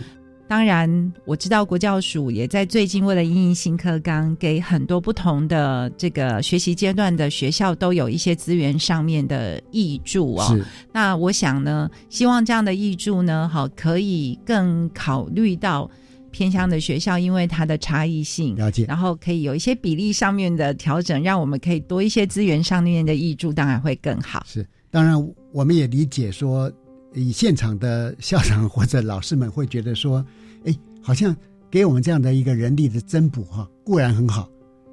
[0.48, 10.56] 当然，我知道国教署也在最近为了应用新课纲，给很多不同的这个学习阶段的学校都有一些资源上面的益助哦。
[10.92, 15.90] 那我想呢，希望这样的益助呢，好可以更考虑到
[16.30, 24.44] 偏乡的学校，因为它的差异性，了解，然后可以有一些比例上面的调整，让我们可以多一些资源上面的益助，当然会更好。
[24.46, 25.20] 是，当然
[25.52, 26.70] 我们也理解说。
[27.16, 30.24] 以现场的校长或者老师们会觉得说，
[30.64, 31.34] 哎，好像
[31.70, 34.48] 给我们这样的一个人力的增补哈，固然很好，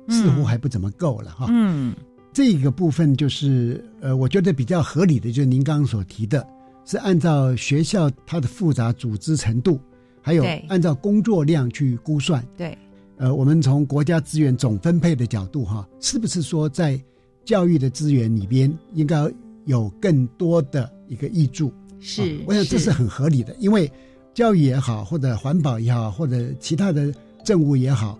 [0.07, 1.47] 似乎还不怎么够了哈。
[1.49, 1.93] 嗯，
[2.31, 6.47] 这个部分就是呃，我觉得比较合理的，就是您刚刚所提的，
[6.85, 9.79] 是按照学校它的复杂组织程度，
[10.21, 12.41] 还有按照工作量去估算。
[12.55, 12.77] 对，
[13.17, 16.97] 呃，我们从国家资源总分配的角度哈，是不是说在
[17.43, 19.29] 教育的资源里边应该
[19.65, 21.71] 有更多的一个益助？
[22.03, 23.91] 是，我想这是很合理的，因为
[24.33, 27.13] 教育也好，或者环保也好，或者其他的
[27.45, 28.19] 政务也好，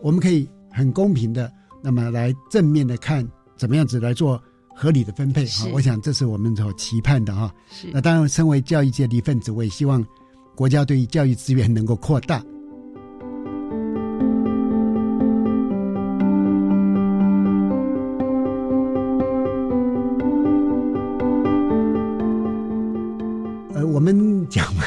[0.00, 4.40] 我们可以很公平的，那么来正面的看怎么样子来做
[4.74, 5.66] 合理的分配啊。
[5.72, 7.52] 我想这是我们所期盼的哈。
[7.70, 7.88] 是。
[7.92, 10.04] 那当然，身为教育界的一份子，我也希望
[10.54, 12.44] 国家对于教育资源能够扩大。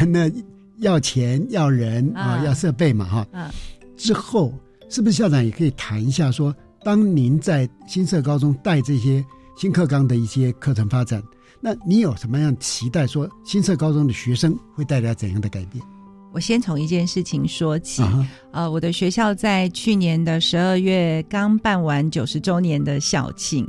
[0.06, 0.36] 们讲完了
[0.80, 3.50] 要钱要人啊要设备嘛哈，嗯
[3.96, 4.54] 之后
[4.90, 9.26] 是不是校长也可以谈一下说，当您在新社高中带这些
[9.58, 11.20] 新课纲的一些课程发展，
[11.60, 13.08] 那你有什么样期待？
[13.08, 15.84] 说新社高中的学生会带来怎样的改变？
[16.32, 18.04] 我先从一件事情说起，
[18.52, 23.68] 呃，我的学校在去年的十二月刚办完九十周年的校庆，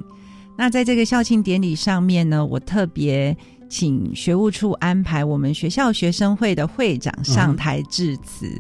[0.59, 3.35] 那在这个校庆典礼上面呢，我特别。
[3.69, 8.51] 请学务处安排我们学校学生会的会长上台致辞。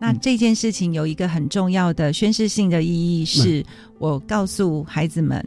[0.00, 3.64] 那这件事情有一个很重要的宣示性的意义，是
[3.98, 5.44] 我告诉孩子们，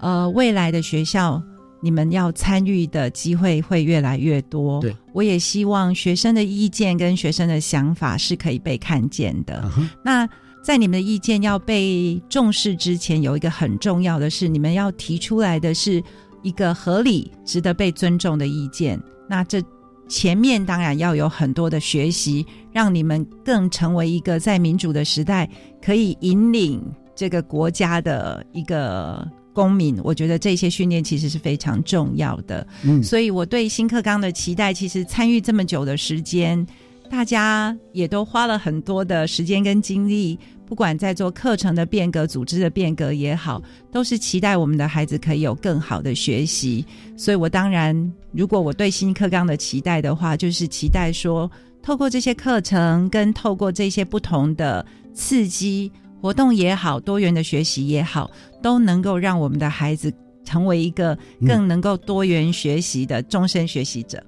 [0.00, 1.40] 呃，未来的学校
[1.80, 4.80] 你们要参与的机会会越来越多。
[4.80, 9.70] 对，我也希望学生的意见跟学生的想法是可以被看见的。
[10.02, 10.28] 那
[10.64, 16.02] 在你们的意见要被重视之前，有一个很重要的是，你们要提出来的是。
[16.46, 18.96] 一个合理、值得被尊重的意见，
[19.28, 19.60] 那这
[20.08, 25.50] 前面当然要有很多的学习，让你们更成为一个在民主的时代
[25.84, 26.80] 可以引领
[27.16, 29.98] 这个国家的一个公民。
[30.04, 32.64] 我觉得这些训练其实是非常重要的。
[32.84, 36.64] 嗯，所以我对新课纲的期待，其实参与这么久的时间，
[37.10, 40.38] 大家也都花了很多的时间跟精力。
[40.66, 43.62] 不管在做课程的变革、组织的变革也好，
[43.92, 46.84] 都是期待我们的孩子可以有更好的学习。
[47.16, 51.48] 所以我当然，如果我对新课纲的期待的话，就是期待说，
[51.82, 55.90] 透过这些课程，跟透过这些不同的刺激
[56.20, 58.28] 活动也好，多元的学习也好，
[58.60, 60.12] 都能够让我们的孩子
[60.46, 64.24] 成为一个更能够多元学习的终身学习者。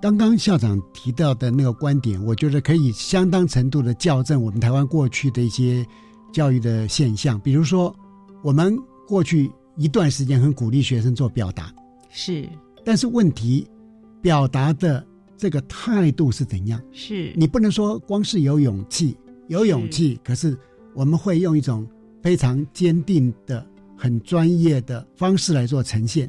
[0.00, 5.84] 刚刚校长提到的那个观点，我觉得可以相当程度的校正我们台湾过去的一些
[6.30, 7.40] 教育的现象。
[7.40, 7.92] 比如说，
[8.44, 11.72] 我们过去一段时间很鼓励学生做表达，
[12.10, 12.46] 是，
[12.84, 13.66] 但是问题，
[14.20, 15.04] 表达的
[15.38, 16.78] 这个态度是怎样？
[16.92, 19.16] 是你不能说光是有勇气，
[19.48, 20.56] 有勇气，可是
[20.94, 21.88] 我们会用一种
[22.22, 23.66] 非常坚定的、
[24.02, 26.28] 很专业的方式来做呈现，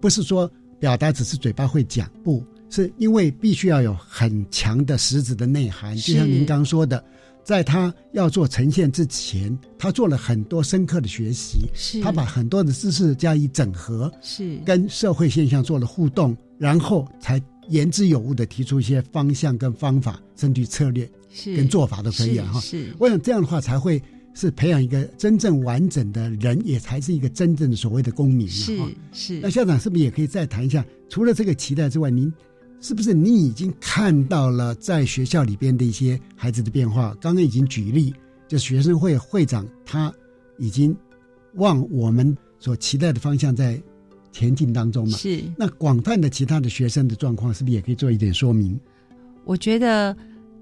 [0.00, 0.50] 不是说。
[0.80, 5.94] 表达只是嘴巴会讲，不是因为必须要有很强的实质的内涵。
[5.94, 7.04] 就像您刚说的，
[7.44, 17.38] 在他要做呈现之前，他做了很多深刻的学习，是他把很多的知识加以整合，是跟社会现象做了互动，然后才
[17.68, 22.52] 言之有物的提出一些方向跟方法，甚至策略是跟做法都可以啊！
[22.54, 24.02] 哈，是我想这样的话才会。
[24.40, 28.48] 是培养一个真正完整的人，也才是一个真正的所谓的公民。
[28.48, 28.78] 是
[29.12, 29.38] 是。
[29.40, 30.82] 那校长是不是也可以再谈一下？
[31.10, 32.32] 除了这个期待之外，您
[32.80, 37.14] 是不是您已经看到了在学校里边的一些孩子的变化？
[37.20, 38.14] 刚刚已经举例，
[38.48, 40.10] 就学生会会长他
[40.56, 40.96] 已经
[41.56, 43.78] 往我们所期待的方向在
[44.32, 45.18] 前进当中嘛？
[45.18, 45.42] 是。
[45.58, 48.80] 那广泛的其他的学生的状况，是不是也可以做一点说明？
[49.44, 50.16] 我觉得。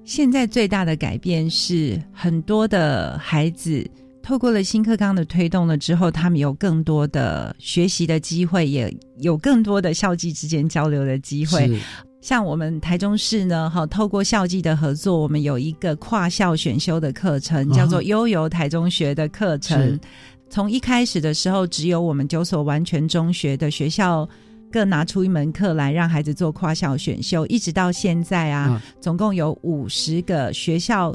[0.08, 3.86] 现在最大的改变是，很多的孩子
[4.22, 11.78] 透过了新课纲的推动了之后，他们有更多的学习的机会，也有更多的校际之间交流的机会。
[12.22, 20.00] 像我们台中市呢，哈，透过校际的合作，我们有一个跨校选修的课程，叫做“悠游台中学”的课程。
[20.48, 24.26] 从一开始的时候，只有我们九所完全中学的学校
[24.70, 31.14] 各拿出一门课来让孩子做跨校选修，一直到现在啊，总共有五十个学校，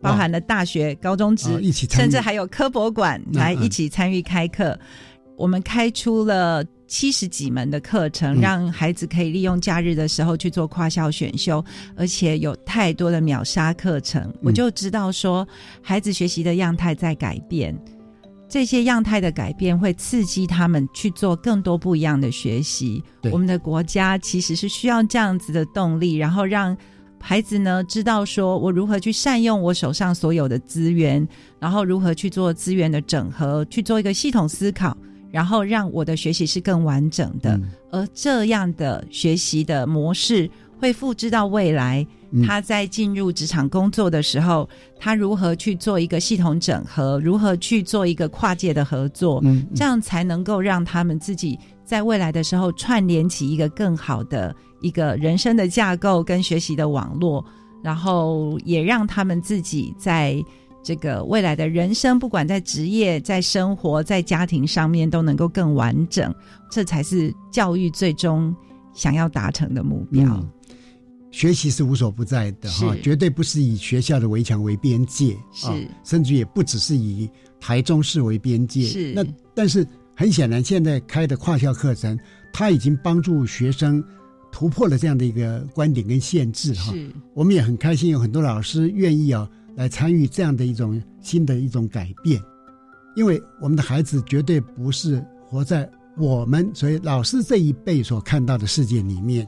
[0.00, 4.78] 包含了大学、高中职，一起，甚至还有科博馆来一起参与开课。
[5.36, 11.64] 我们开出了七十几门的课程，让孩子可以利用假日的时候去做跨校选修，
[11.96, 15.46] 而且有太多的秒杀课程，我就知道说
[15.80, 17.72] 孩子学习的样态在改变。
[18.48, 23.02] 这些样态的改变会刺激他们去做更多不一样的学习。
[23.30, 26.76] 我们的国家其实是需要这样子的动力，然后让
[27.20, 31.26] 孩子呢知道说我如何去善用我手上所有的资源，
[31.58, 34.96] 然后如何去做资源的整合，去做一个系统思考，
[35.30, 37.60] 然后让我的学习是更完整的。
[37.90, 42.06] 而这样的学习的模式会复制到未来。
[42.46, 44.68] 他在进入职场工作的时候，
[45.00, 47.18] 他如何去做一个系统整合？
[47.20, 49.40] 如何去做一个跨界的合作？
[49.44, 57.42] 嗯，这样才能够让他们自己在未来的时候串联起一个更好的一个人生的架构跟学习的网络，
[57.82, 60.36] 然后也让他们自己在
[60.82, 66.30] 这个未来的人生，不管在职业、在生活、在家庭上面都能够更完整。
[66.70, 68.54] 这才是教育最终
[68.92, 70.44] 想要达成的目标。
[71.30, 77.28] 学习是无所不在的哈，绝对不是以学校的围墙为边界，啊，甚至也不只是以
[77.60, 78.84] 台中市为边界。
[78.84, 79.24] 是，那
[79.54, 82.18] 但是很显然，现在开的跨校课程，
[82.52, 84.02] 它已经帮助学生
[84.50, 86.92] 突破了这样的一个观点跟限制哈。
[86.92, 92.40] 是，我们也很开心，有很多老师愿意啊来参与这样的一种新的一种改变，
[93.14, 99.46] 因为我们的孩子绝对不是活在我们所以老师这一辈所看到的世界里面。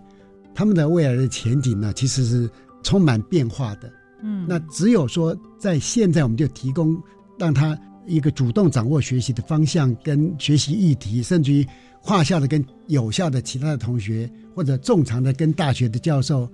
[0.54, 2.50] 他们的未来的前景呢，其实是
[2.82, 3.90] 充满变化的。
[4.22, 7.00] 嗯，那只有说在现在，我们就提供
[7.38, 11.66] 让他一个主动掌握学习的方向跟学习议题，甚至于
[12.02, 16.46] 跨校的跟有效的其他的同学，或者正常的跟大学的教授，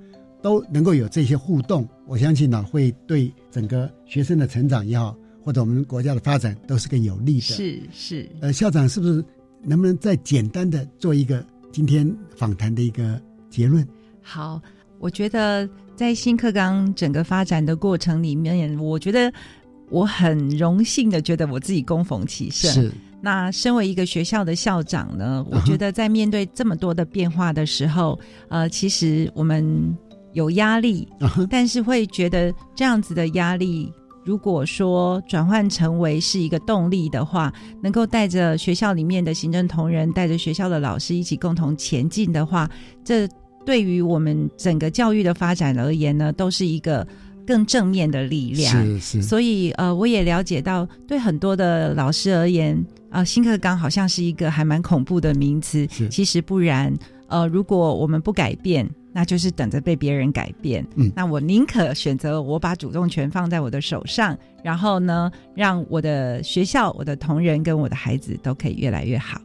[0.43, 1.89] 都能够有这些互动。
[2.07, 7.41] 我相信呢，会对整个学生的成长也好，或者我们国家的发展都是更有利的。
[7.41, 8.29] 是是。
[8.41, 9.25] 呃，校长是不是
[9.65, 13.21] 能不能再简单的做一个今天访谈的一个？
[13.57, 13.87] 结论
[14.21, 14.61] 好，
[14.99, 19.33] 我觉得在新课纲整个发展的过程里面，我觉得
[19.89, 22.71] 我很荣幸的觉得我自己供逢其盛。
[22.71, 22.93] 是
[23.23, 28.19] 那身为一个学校的校长呢， 我觉得在面对这么多的变化的时候，
[28.51, 29.97] 呃，其实我们
[30.35, 31.09] 有压力，
[31.49, 33.91] 但是会觉得这样子的压力。
[34.23, 42.69] 如果说转换成为是一个动力的话，能够带着学校里面的行政同仁，带着学校的老师一起共同前进的话，
[43.05, 43.29] 这
[43.67, 47.07] 对于我们整个教育的发展而言呢，都是一个
[47.47, 48.73] 更正面的力量。
[48.73, 49.23] 是是。
[49.23, 55.87] 所以呃，我也了解到，对很多的老师而言，啊，新课纲好像是一个还蛮恐怖的名词。
[56.09, 56.91] 其实不然。
[57.29, 58.89] 呃，如果我们不改变。
[59.17, 60.87] 那就是等着被别人改变。
[60.95, 69.41] 嗯，那我宁可选择我把主动权放在我的手上，然后呢，让我的学校、我的同仁跟我的孩子都可以越来越好。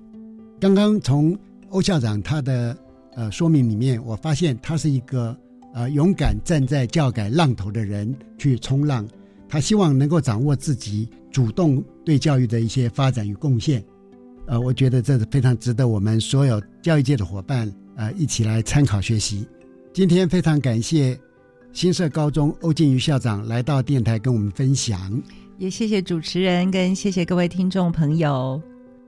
[0.60, 1.34] 刚刚从
[1.70, 2.78] 欧校长他的
[3.16, 5.36] 呃说明里面，我发现他是一个
[5.74, 9.08] 呃勇敢站在教改浪头的人去冲浪，
[9.48, 13.84] 他希望能够掌握自己主动对教育的一些发展与贡献。
[14.48, 19.48] 呃，我觉得这是非常值得我们所有教育界的伙伴呃一起来参考学习。
[19.94, 21.18] 今天非常感谢
[21.74, 25.22] 新社高中欧静瑜校长来到电台跟我们分享，
[25.58, 28.62] 也谢谢主持人跟谢谢各位听众朋友。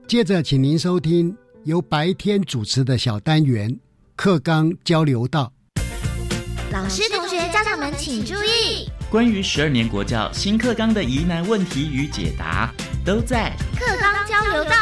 [0.06, 3.74] 接着，请您收听由白天主持的小单元
[4.16, 5.52] 课纲交流道。
[6.72, 12.72] 老师、同学、家长们请注意，关于十二年国教新课纲的疑难问题与解答，
[13.04, 14.72] 都在课纲交流道。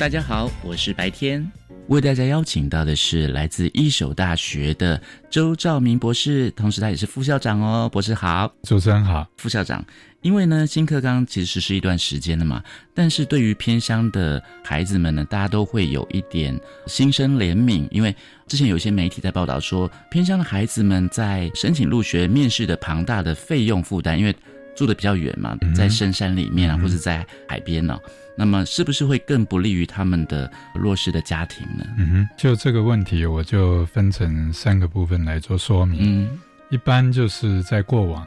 [0.00, 1.46] 大家好，我是白天。
[1.88, 7.88] 为大家邀请到的是来自一手大学的周兆明博士，同时他也是副校长哦。
[7.92, 9.84] 博士好，主持人好，副校长。
[10.26, 12.60] 因为呢，新课纲其实实施一段时间了嘛，
[12.92, 18.12] 但是对于偏乡的孩子们呢，大家都会有一点心生怜悯，因为
[18.48, 24.34] 之前有些媒体在报道说，偏乡的孩子们在申请入学面试的庞大的费用负担，因为
[24.74, 27.96] 住的比较远嘛，在深山里面啊，或者在海边呢。
[28.36, 31.86] 那么是不是会更不利于他们的弱势的家庭呢？
[31.98, 36.00] 嗯哼，就这个问题，我就分成三个部分来做说明。
[36.02, 38.26] 嗯，一般就是在过往，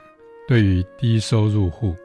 [0.50, 1.96] 对于低收入户，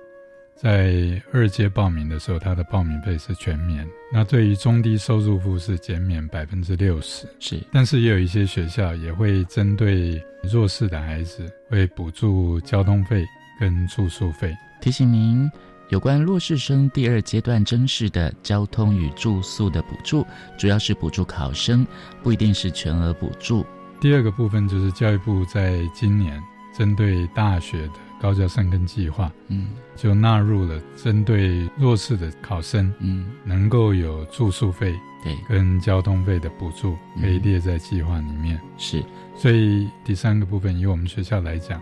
[0.54, 3.88] 在二阶报名的时候，他的报名费是全免。
[4.12, 7.58] 那对于中低收入户是减免百分之六十，是。
[7.72, 13.24] 但是也有一些学校也会针对弱势的孩子，会补助交通费
[13.58, 14.54] 跟住宿费。
[14.78, 15.50] 提醒您，
[15.88, 20.26] 有关弱势生第二阶段征试的交通与住宿的补助，
[20.58, 21.86] 主要是补助考生，
[22.22, 23.64] 不一定是全额补助。
[24.02, 26.38] 第二个部分就是教育部在今年
[26.76, 27.94] 针对大学的。
[28.24, 38.58] 高教生根计划，嗯，就纳入了针对弱势的考生，嗯，能够有住宿费，对，跟交通费的补助，可以列在计划里面。
[38.78, 39.04] 是，
[39.36, 41.78] 所以第三个部分，以我们学校来讲，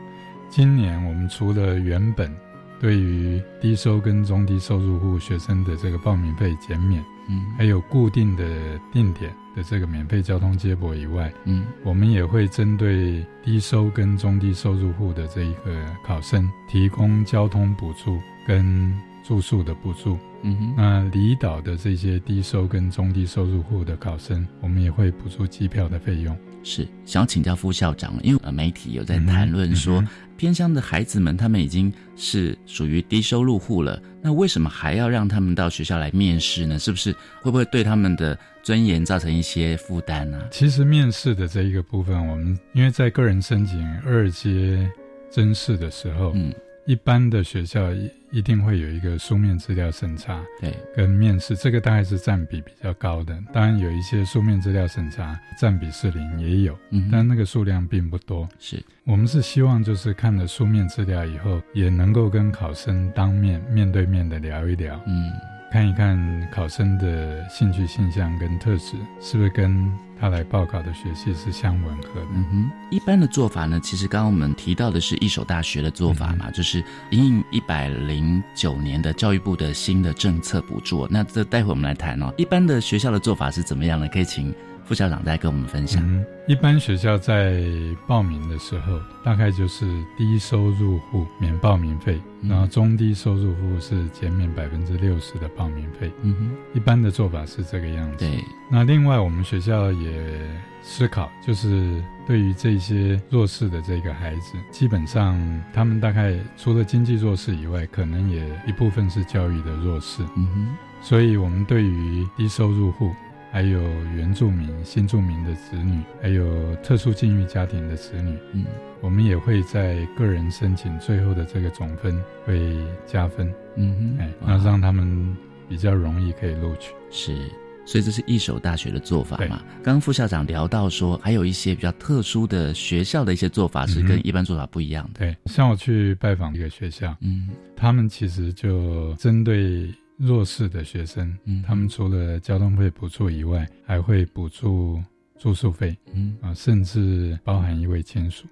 [0.48, 2.34] 今年我们除了原本
[2.80, 8.44] 对于低收跟中低收入户学生的这个报名费减免，嗯，还有固定的
[8.92, 9.32] 定点。
[9.54, 18.92] 的这个免费交通接驳以外，嗯，我们也会针对低收跟中低收入户的这一个考生提供交通补助跟
[19.24, 20.18] 住宿的补助。
[20.44, 26.36] 嗯哼，那离岛的这些低收跟中低收入户的考生，我们也会补助机票的费用。
[26.64, 30.02] 是想要请教副校长，因为呃媒体有在谈论说，
[30.36, 36.78] 偏乡的孩子们他们已经是属于低收入户了，那为什么还要让他们到学校来面试呢？
[36.78, 40.48] 是不是会不会对他们的尊严造成一些负担呢？
[40.50, 44.90] 其实面试的这一个部分，我们因为在个人申请二阶
[45.30, 46.52] 甄试的时候，嗯。
[46.84, 53.38] 一般的学校一一定会有一个书面资料审查，对，跟面试，这个大概是占比比较高的。
[53.52, 58.48] 当然有一些书面资料审查占比是零也有，嗯，但那个数量并不多。
[58.58, 65.30] 是我们是希望就是看了书面资料以后，也能够跟考生当面面对面的聊一聊，嗯。
[65.72, 68.92] 看一看考生的兴趣倾向跟特质
[69.22, 72.26] 是不是跟他来报考的学系是相吻合的。
[72.34, 81.08] 嗯哼，一般的做法呢，其实刚刚我们提到的是一所大学的做法嘛，就是应一百零九年的教育部的新的政策补助。
[81.10, 84.06] 那这待会我们来谈哦，一般的学校的做法是怎么样呢？
[84.08, 84.54] 可以请。
[84.92, 86.04] 副校长再跟我们分享。
[86.46, 87.64] 一般学校在
[88.06, 89.86] 报名的时候，大概就是
[90.18, 96.12] 低收入户免报名费，然后中低收入户是减免百分之六十的报名费。
[96.20, 98.18] 嗯哼，一般的做法是这个样子。
[98.18, 98.44] 对。
[98.70, 100.38] 那另外，我们学校也
[100.82, 105.40] 思考，就是对于这些弱势的这个孩子，基本上
[105.72, 110.22] 他们大概除了经济弱势以外，可能也一部分是教育的弱势。
[110.36, 113.10] 嗯哼，所以我们对于低收入户。
[113.52, 113.82] 还有
[114.16, 118.64] 原住民、新住民的子女，还有特殊境遇家庭的子女，嗯，
[119.02, 122.74] 我们也会在个人申请最后的这个总分会
[123.04, 125.36] 加分，嗯哼，哎，那让他们
[125.68, 126.94] 比较容易可以录取。
[127.10, 127.36] 是，
[127.84, 129.62] 所以这是一所大学的做法嘛？
[129.82, 135.20] 刚刚副校长聊到说，还有一些比较特殊的学校的一些做法是跟一般做法不一样的。
[135.20, 139.92] 对，像我去拜访一个学校，嗯，他们其实就针对。
[140.22, 145.02] 弱势的学生，嗯，他们除了交通费补助以外，还会补助
[145.36, 148.44] 住宿费，嗯啊，甚至包含一位亲属。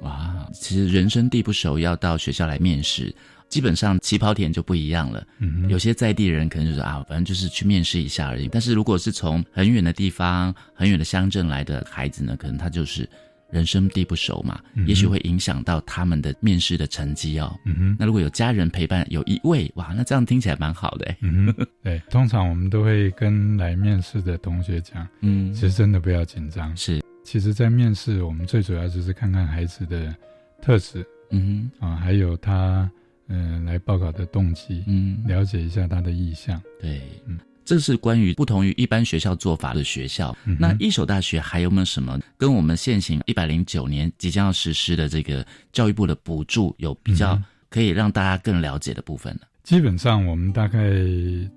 [0.00, 3.14] 哇，其实人生地不熟，要到学校来面试，
[3.50, 5.26] 基本上起跑点就不一样了。
[5.38, 8.48] 嗯，有些在地人可能就是啊，反正就是去面试一下而已。
[8.50, 13.06] 但是如果是从很远的地方、很远的乡镇来的孩子呢，可能他就是。
[13.50, 17.54] 人生地不熟嘛，也许会影响到他们的面试的成绩哦。
[17.64, 21.14] 嗯哼，那如果有家人陪伴，有一位哇，那这样听起来蛮好的。
[21.20, 26.76] 嗯哼， 对，通常我们都会跟来面试的同学讲，嗯，其实真的不要紧张。
[26.76, 30.14] 是，其实，在面试我们最主要就是看看孩子的
[30.62, 32.90] 特质，嗯哼，啊，还有他
[33.28, 36.60] 嗯来报考的动机，嗯，了解一下他的意向。
[36.80, 37.38] 对，嗯。
[37.68, 40.34] 这是关于不同于一般学校做法的学校。
[40.58, 47.38] 那一所大学还有没有什么跟我们现行一百零九年即将要实施的这个教育部的补助有比较
[47.68, 49.40] 可以让大家更了解的部分呢？
[49.64, 50.78] 基本上，我们大概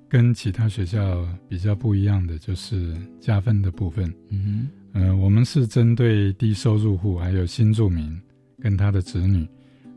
[0.10, 4.14] 跟其他学校比较不一样的就是加分的部分。
[4.32, 8.22] 嗯嗯，我们是针对低收入户还有新住民
[8.62, 9.48] 跟他的子女。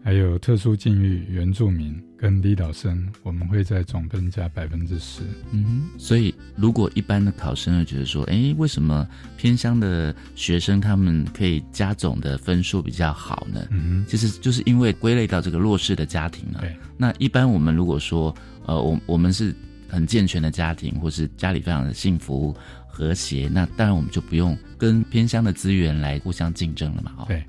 [0.04, 5.22] 还有特殊境遇原住民跟离岛生，我们会在总分加百分之十。
[5.50, 13.66] 嗯，所以如果一般的考生会觉得说，哎，为什么偏乡的学生他们可以加总的分数比较好呢？
[13.70, 16.60] 嗯，其实就是因为归类到这个弱势的家庭了。
[16.60, 18.34] 对，那一般我们如果说，
[18.66, 19.54] 呃，我我们是
[19.88, 22.54] 很健全的家庭，或是家里非常的幸福
[22.86, 27.12] 和谐，那当然我们就不用跟偏乡的资源来互相竞争了嘛。
[27.20, 27.42] 哦，对。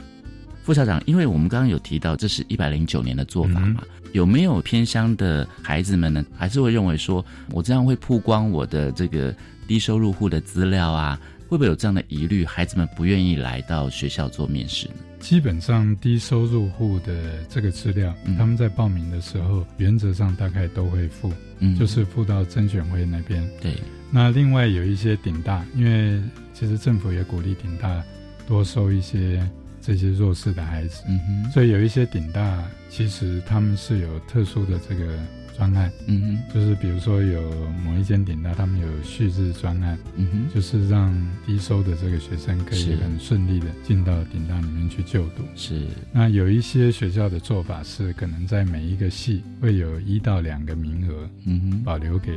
[0.66, 6.26] 副校长，因为我们刚刚有提到这是一百零九年的做法嘛，有没有偏乡的孩子们呢？
[6.36, 9.32] 还是会认为说我这样会曝光我的这个
[9.68, 11.22] 低收入户的资料啊？
[11.48, 12.44] 会不会有这样的疑虑？
[12.44, 14.96] 孩子们不愿意来到学校做面试呢？
[15.20, 23.48] 基本上低收入户的这个资料，他们在报名的时候，原则上大概都会付，嗯就是付到甄选会那边。
[23.62, 23.76] 对，
[24.10, 26.20] 那另外有一些顶大，因为
[26.56, 28.04] 其实政府也鼓励顶大
[28.48, 29.48] 多收一些
[29.86, 35.18] 这些弱势的孩子，嗯哼，所以有一些顶大其实他们是有特殊的这个
[35.56, 37.42] 专案，嗯哼，就是比如说有
[37.86, 41.14] 某一间顶大，他们有旭日专案，嗯哼，就是让
[41.46, 45.44] 低收的这个学生可以很顺利的进到顶大里面去就读。
[45.56, 52.34] 是，那有一些学校的做法是，可能在每一个系会有一到两个名额，嗯哼，保留给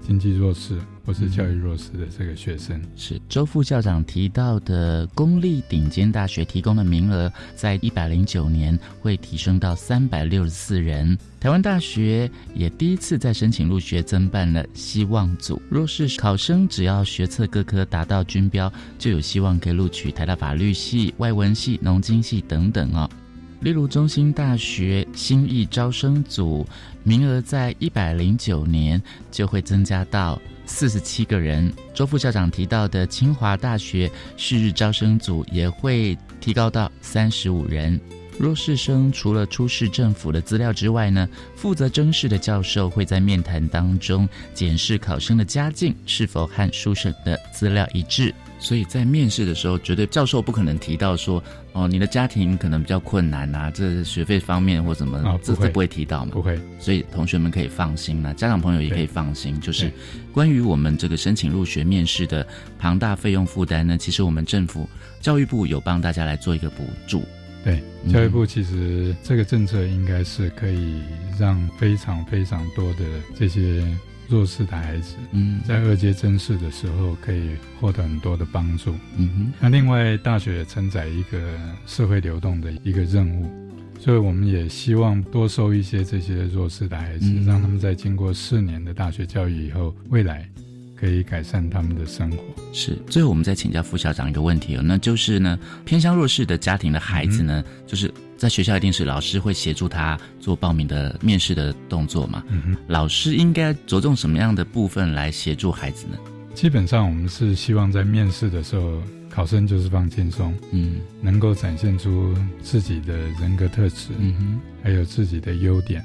[0.00, 2.80] 经济弱势或是教育弱势的这个学生。
[2.96, 11.16] 是周副校长提到的公立顶尖大学提供的名额，在一百零九年会提升到三百六十四人。
[11.38, 23.08] 台湾大学也第一次在申请入学增办了希望组，若是考生只要学测各科达到均标，就有希望可以录取台大法律系、外文系、农经系等等哦。
[23.60, 26.66] 例如中兴大学新义招生组
[27.02, 29.00] 名额在一百零九年
[29.30, 31.70] 就会增加到四十七个人。
[31.92, 38.00] 周副校长提到的清华大学旭日招生组也会提高到三十五人。
[38.38, 48.34] 弱势生除了出示政府的资料之外呢，负责征试的教授会在面谈当中检视考生的家境是否和书审的资料一致。
[48.60, 51.42] 所以在面试的时候，绝对教授不可能提到说，
[51.72, 56.32] 哦，你的家庭可能比较困难啊，这学费方面或什么，这这不会提到嘛？
[56.32, 56.60] 不会。
[56.78, 59.90] 所以同学们可以放心了，家长朋友也可以放心，就是
[60.32, 62.46] 关于我们这个申请入学面试的
[62.78, 64.86] 庞大费用负担呢，其实我们政府
[65.20, 67.24] 教育部有帮大家来做一个补助。
[67.64, 71.00] 对，嗯教育部其实这个政策应该是可以
[71.38, 73.04] 让非常非常多的
[73.34, 73.84] 这些
[74.30, 77.50] 弱势的孩子，嗯，在二阶甄试的时候可以
[77.80, 78.94] 获得很多的帮助。
[79.16, 83.50] 嗯哼，那另外大学也承载一个社会流动的一个任务，
[83.98, 90.48] 所以我们也希望多收一些这些弱势的孩子，嗯让他们在经过四年的大学教育以后，未来
[90.94, 92.38] 可以改善他们的生活。
[92.72, 102.42] 是，最后我们再请教副校长一个问题哦，那就是呢，偏向弱势的家庭的孩子呢，就是在学校一定是老师会协助他做报名的面试的动作嘛？
[102.48, 106.16] 嗯哼，老师应该着重什么样的部分来协助孩子呢？
[106.54, 116.02] 基本上我们是希望在面试的时候，考生就是放轻松，嗯，能够展现出自己的人格特质，嗯哼，还有自己的优点，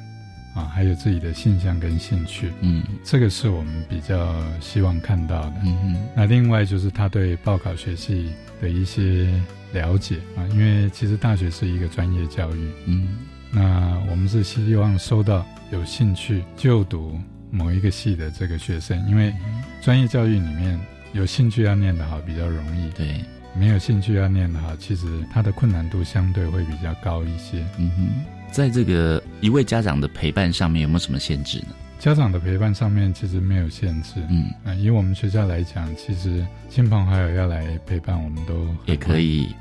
[0.58, 5.54] 啊，还有自己的性向跟兴趣，嗯，这个是我们比较希望看到的。
[5.66, 8.30] 嗯哼，那另外就是他对报考学系
[8.62, 9.32] 的一些
[9.76, 13.18] 了解啊，因为其实大学是一个专业教育，嗯，
[13.52, 17.20] 那我们是希望收到有兴趣就读
[17.52, 19.34] 某一个系的这个学生，因为
[19.82, 20.80] 专业教育里面
[21.12, 23.20] 有兴趣要念得好比较容易，对，
[23.54, 27.66] 没有兴趣要念得好，其实它的困难度相对会比较高一些。
[27.78, 28.10] 嗯哼，
[28.52, 31.76] 在这个一位家长的陪伴上面有没有什么限制呢？
[31.98, 39.56] 家长的陪伴上面其实没有限制，嗯，啊、以我们学校来讲，其实亲朋好友要来陪伴，我们都也可以。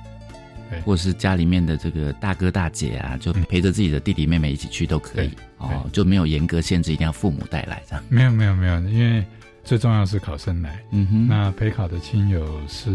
[0.75, 5.31] 对，或是家里面的这个大哥大姐啊，就陪着自己的弟弟妹妹一起去都可以。
[5.59, 8.05] 哦，就没有严格限制一定要父母带来这样。
[8.09, 9.25] 没有没有没有，因为
[9.63, 12.91] 最重要是考生来，嗯哼，那陪考的亲友是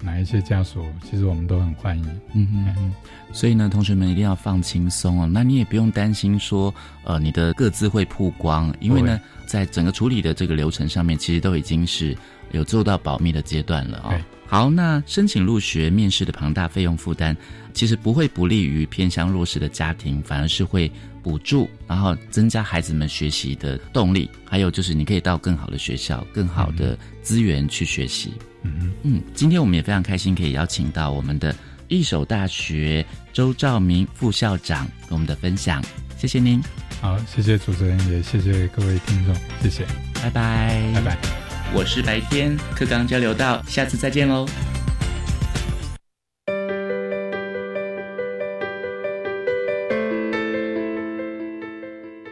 [0.00, 2.20] 哪一些家属，其实我们都很欢迎。
[2.32, 2.74] 嗯哼。
[2.78, 2.94] 嗯，
[3.34, 5.28] 所以呢，同学们一定要放轻松哦。
[5.30, 6.74] 那你也不用担心说，
[7.04, 12.16] 呃，你的各自会曝光，因为呢，在整个处理的这个流程上面，其实都已经是
[12.52, 14.18] 有做到保密的阶段了哦。
[14.48, 17.36] 好，那申请入学面试的庞大费用负担，
[17.74, 20.90] 其实不会不利于偏向弱势的家庭，反而是会
[21.22, 24.30] 补助，然后增加孩子们学习的动力。
[24.44, 28.32] 还有就是，你可以到更好的学校、更好的资源去学习。
[28.62, 31.54] 嗯嗯，今天我们也非常开心，可以邀请到我们的
[31.88, 35.82] 一手大学周兆明副校长跟我们的分享，
[36.16, 36.62] 谢谢您。
[37.00, 39.84] 好，谢谢主持人，也谢谢各位听众，谢谢，
[40.14, 41.45] 拜拜，拜拜。
[41.74, 44.46] 我是白天课纲交流到，下次再见喽。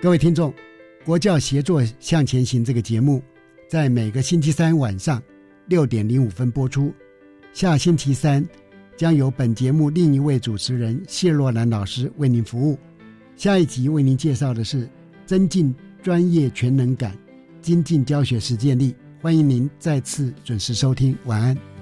[0.01, 0.55] 各位听众，
[1.05, 3.23] 国教协作向前行这个节目，
[3.69, 5.21] 在每个星期三晚上
[5.67, 6.95] 六点零五分播出。
[7.53, 8.47] 下星期三
[8.97, 12.79] 将由本节目另一位主持人谢若兰老师为您服务。
[13.37, 14.89] 下一集为您介绍的是
[15.27, 17.17] 增进专业全能感，
[17.61, 18.95] 精进教学实践力。
[19.25, 21.74] 欢迎您再次准时收听，晚安。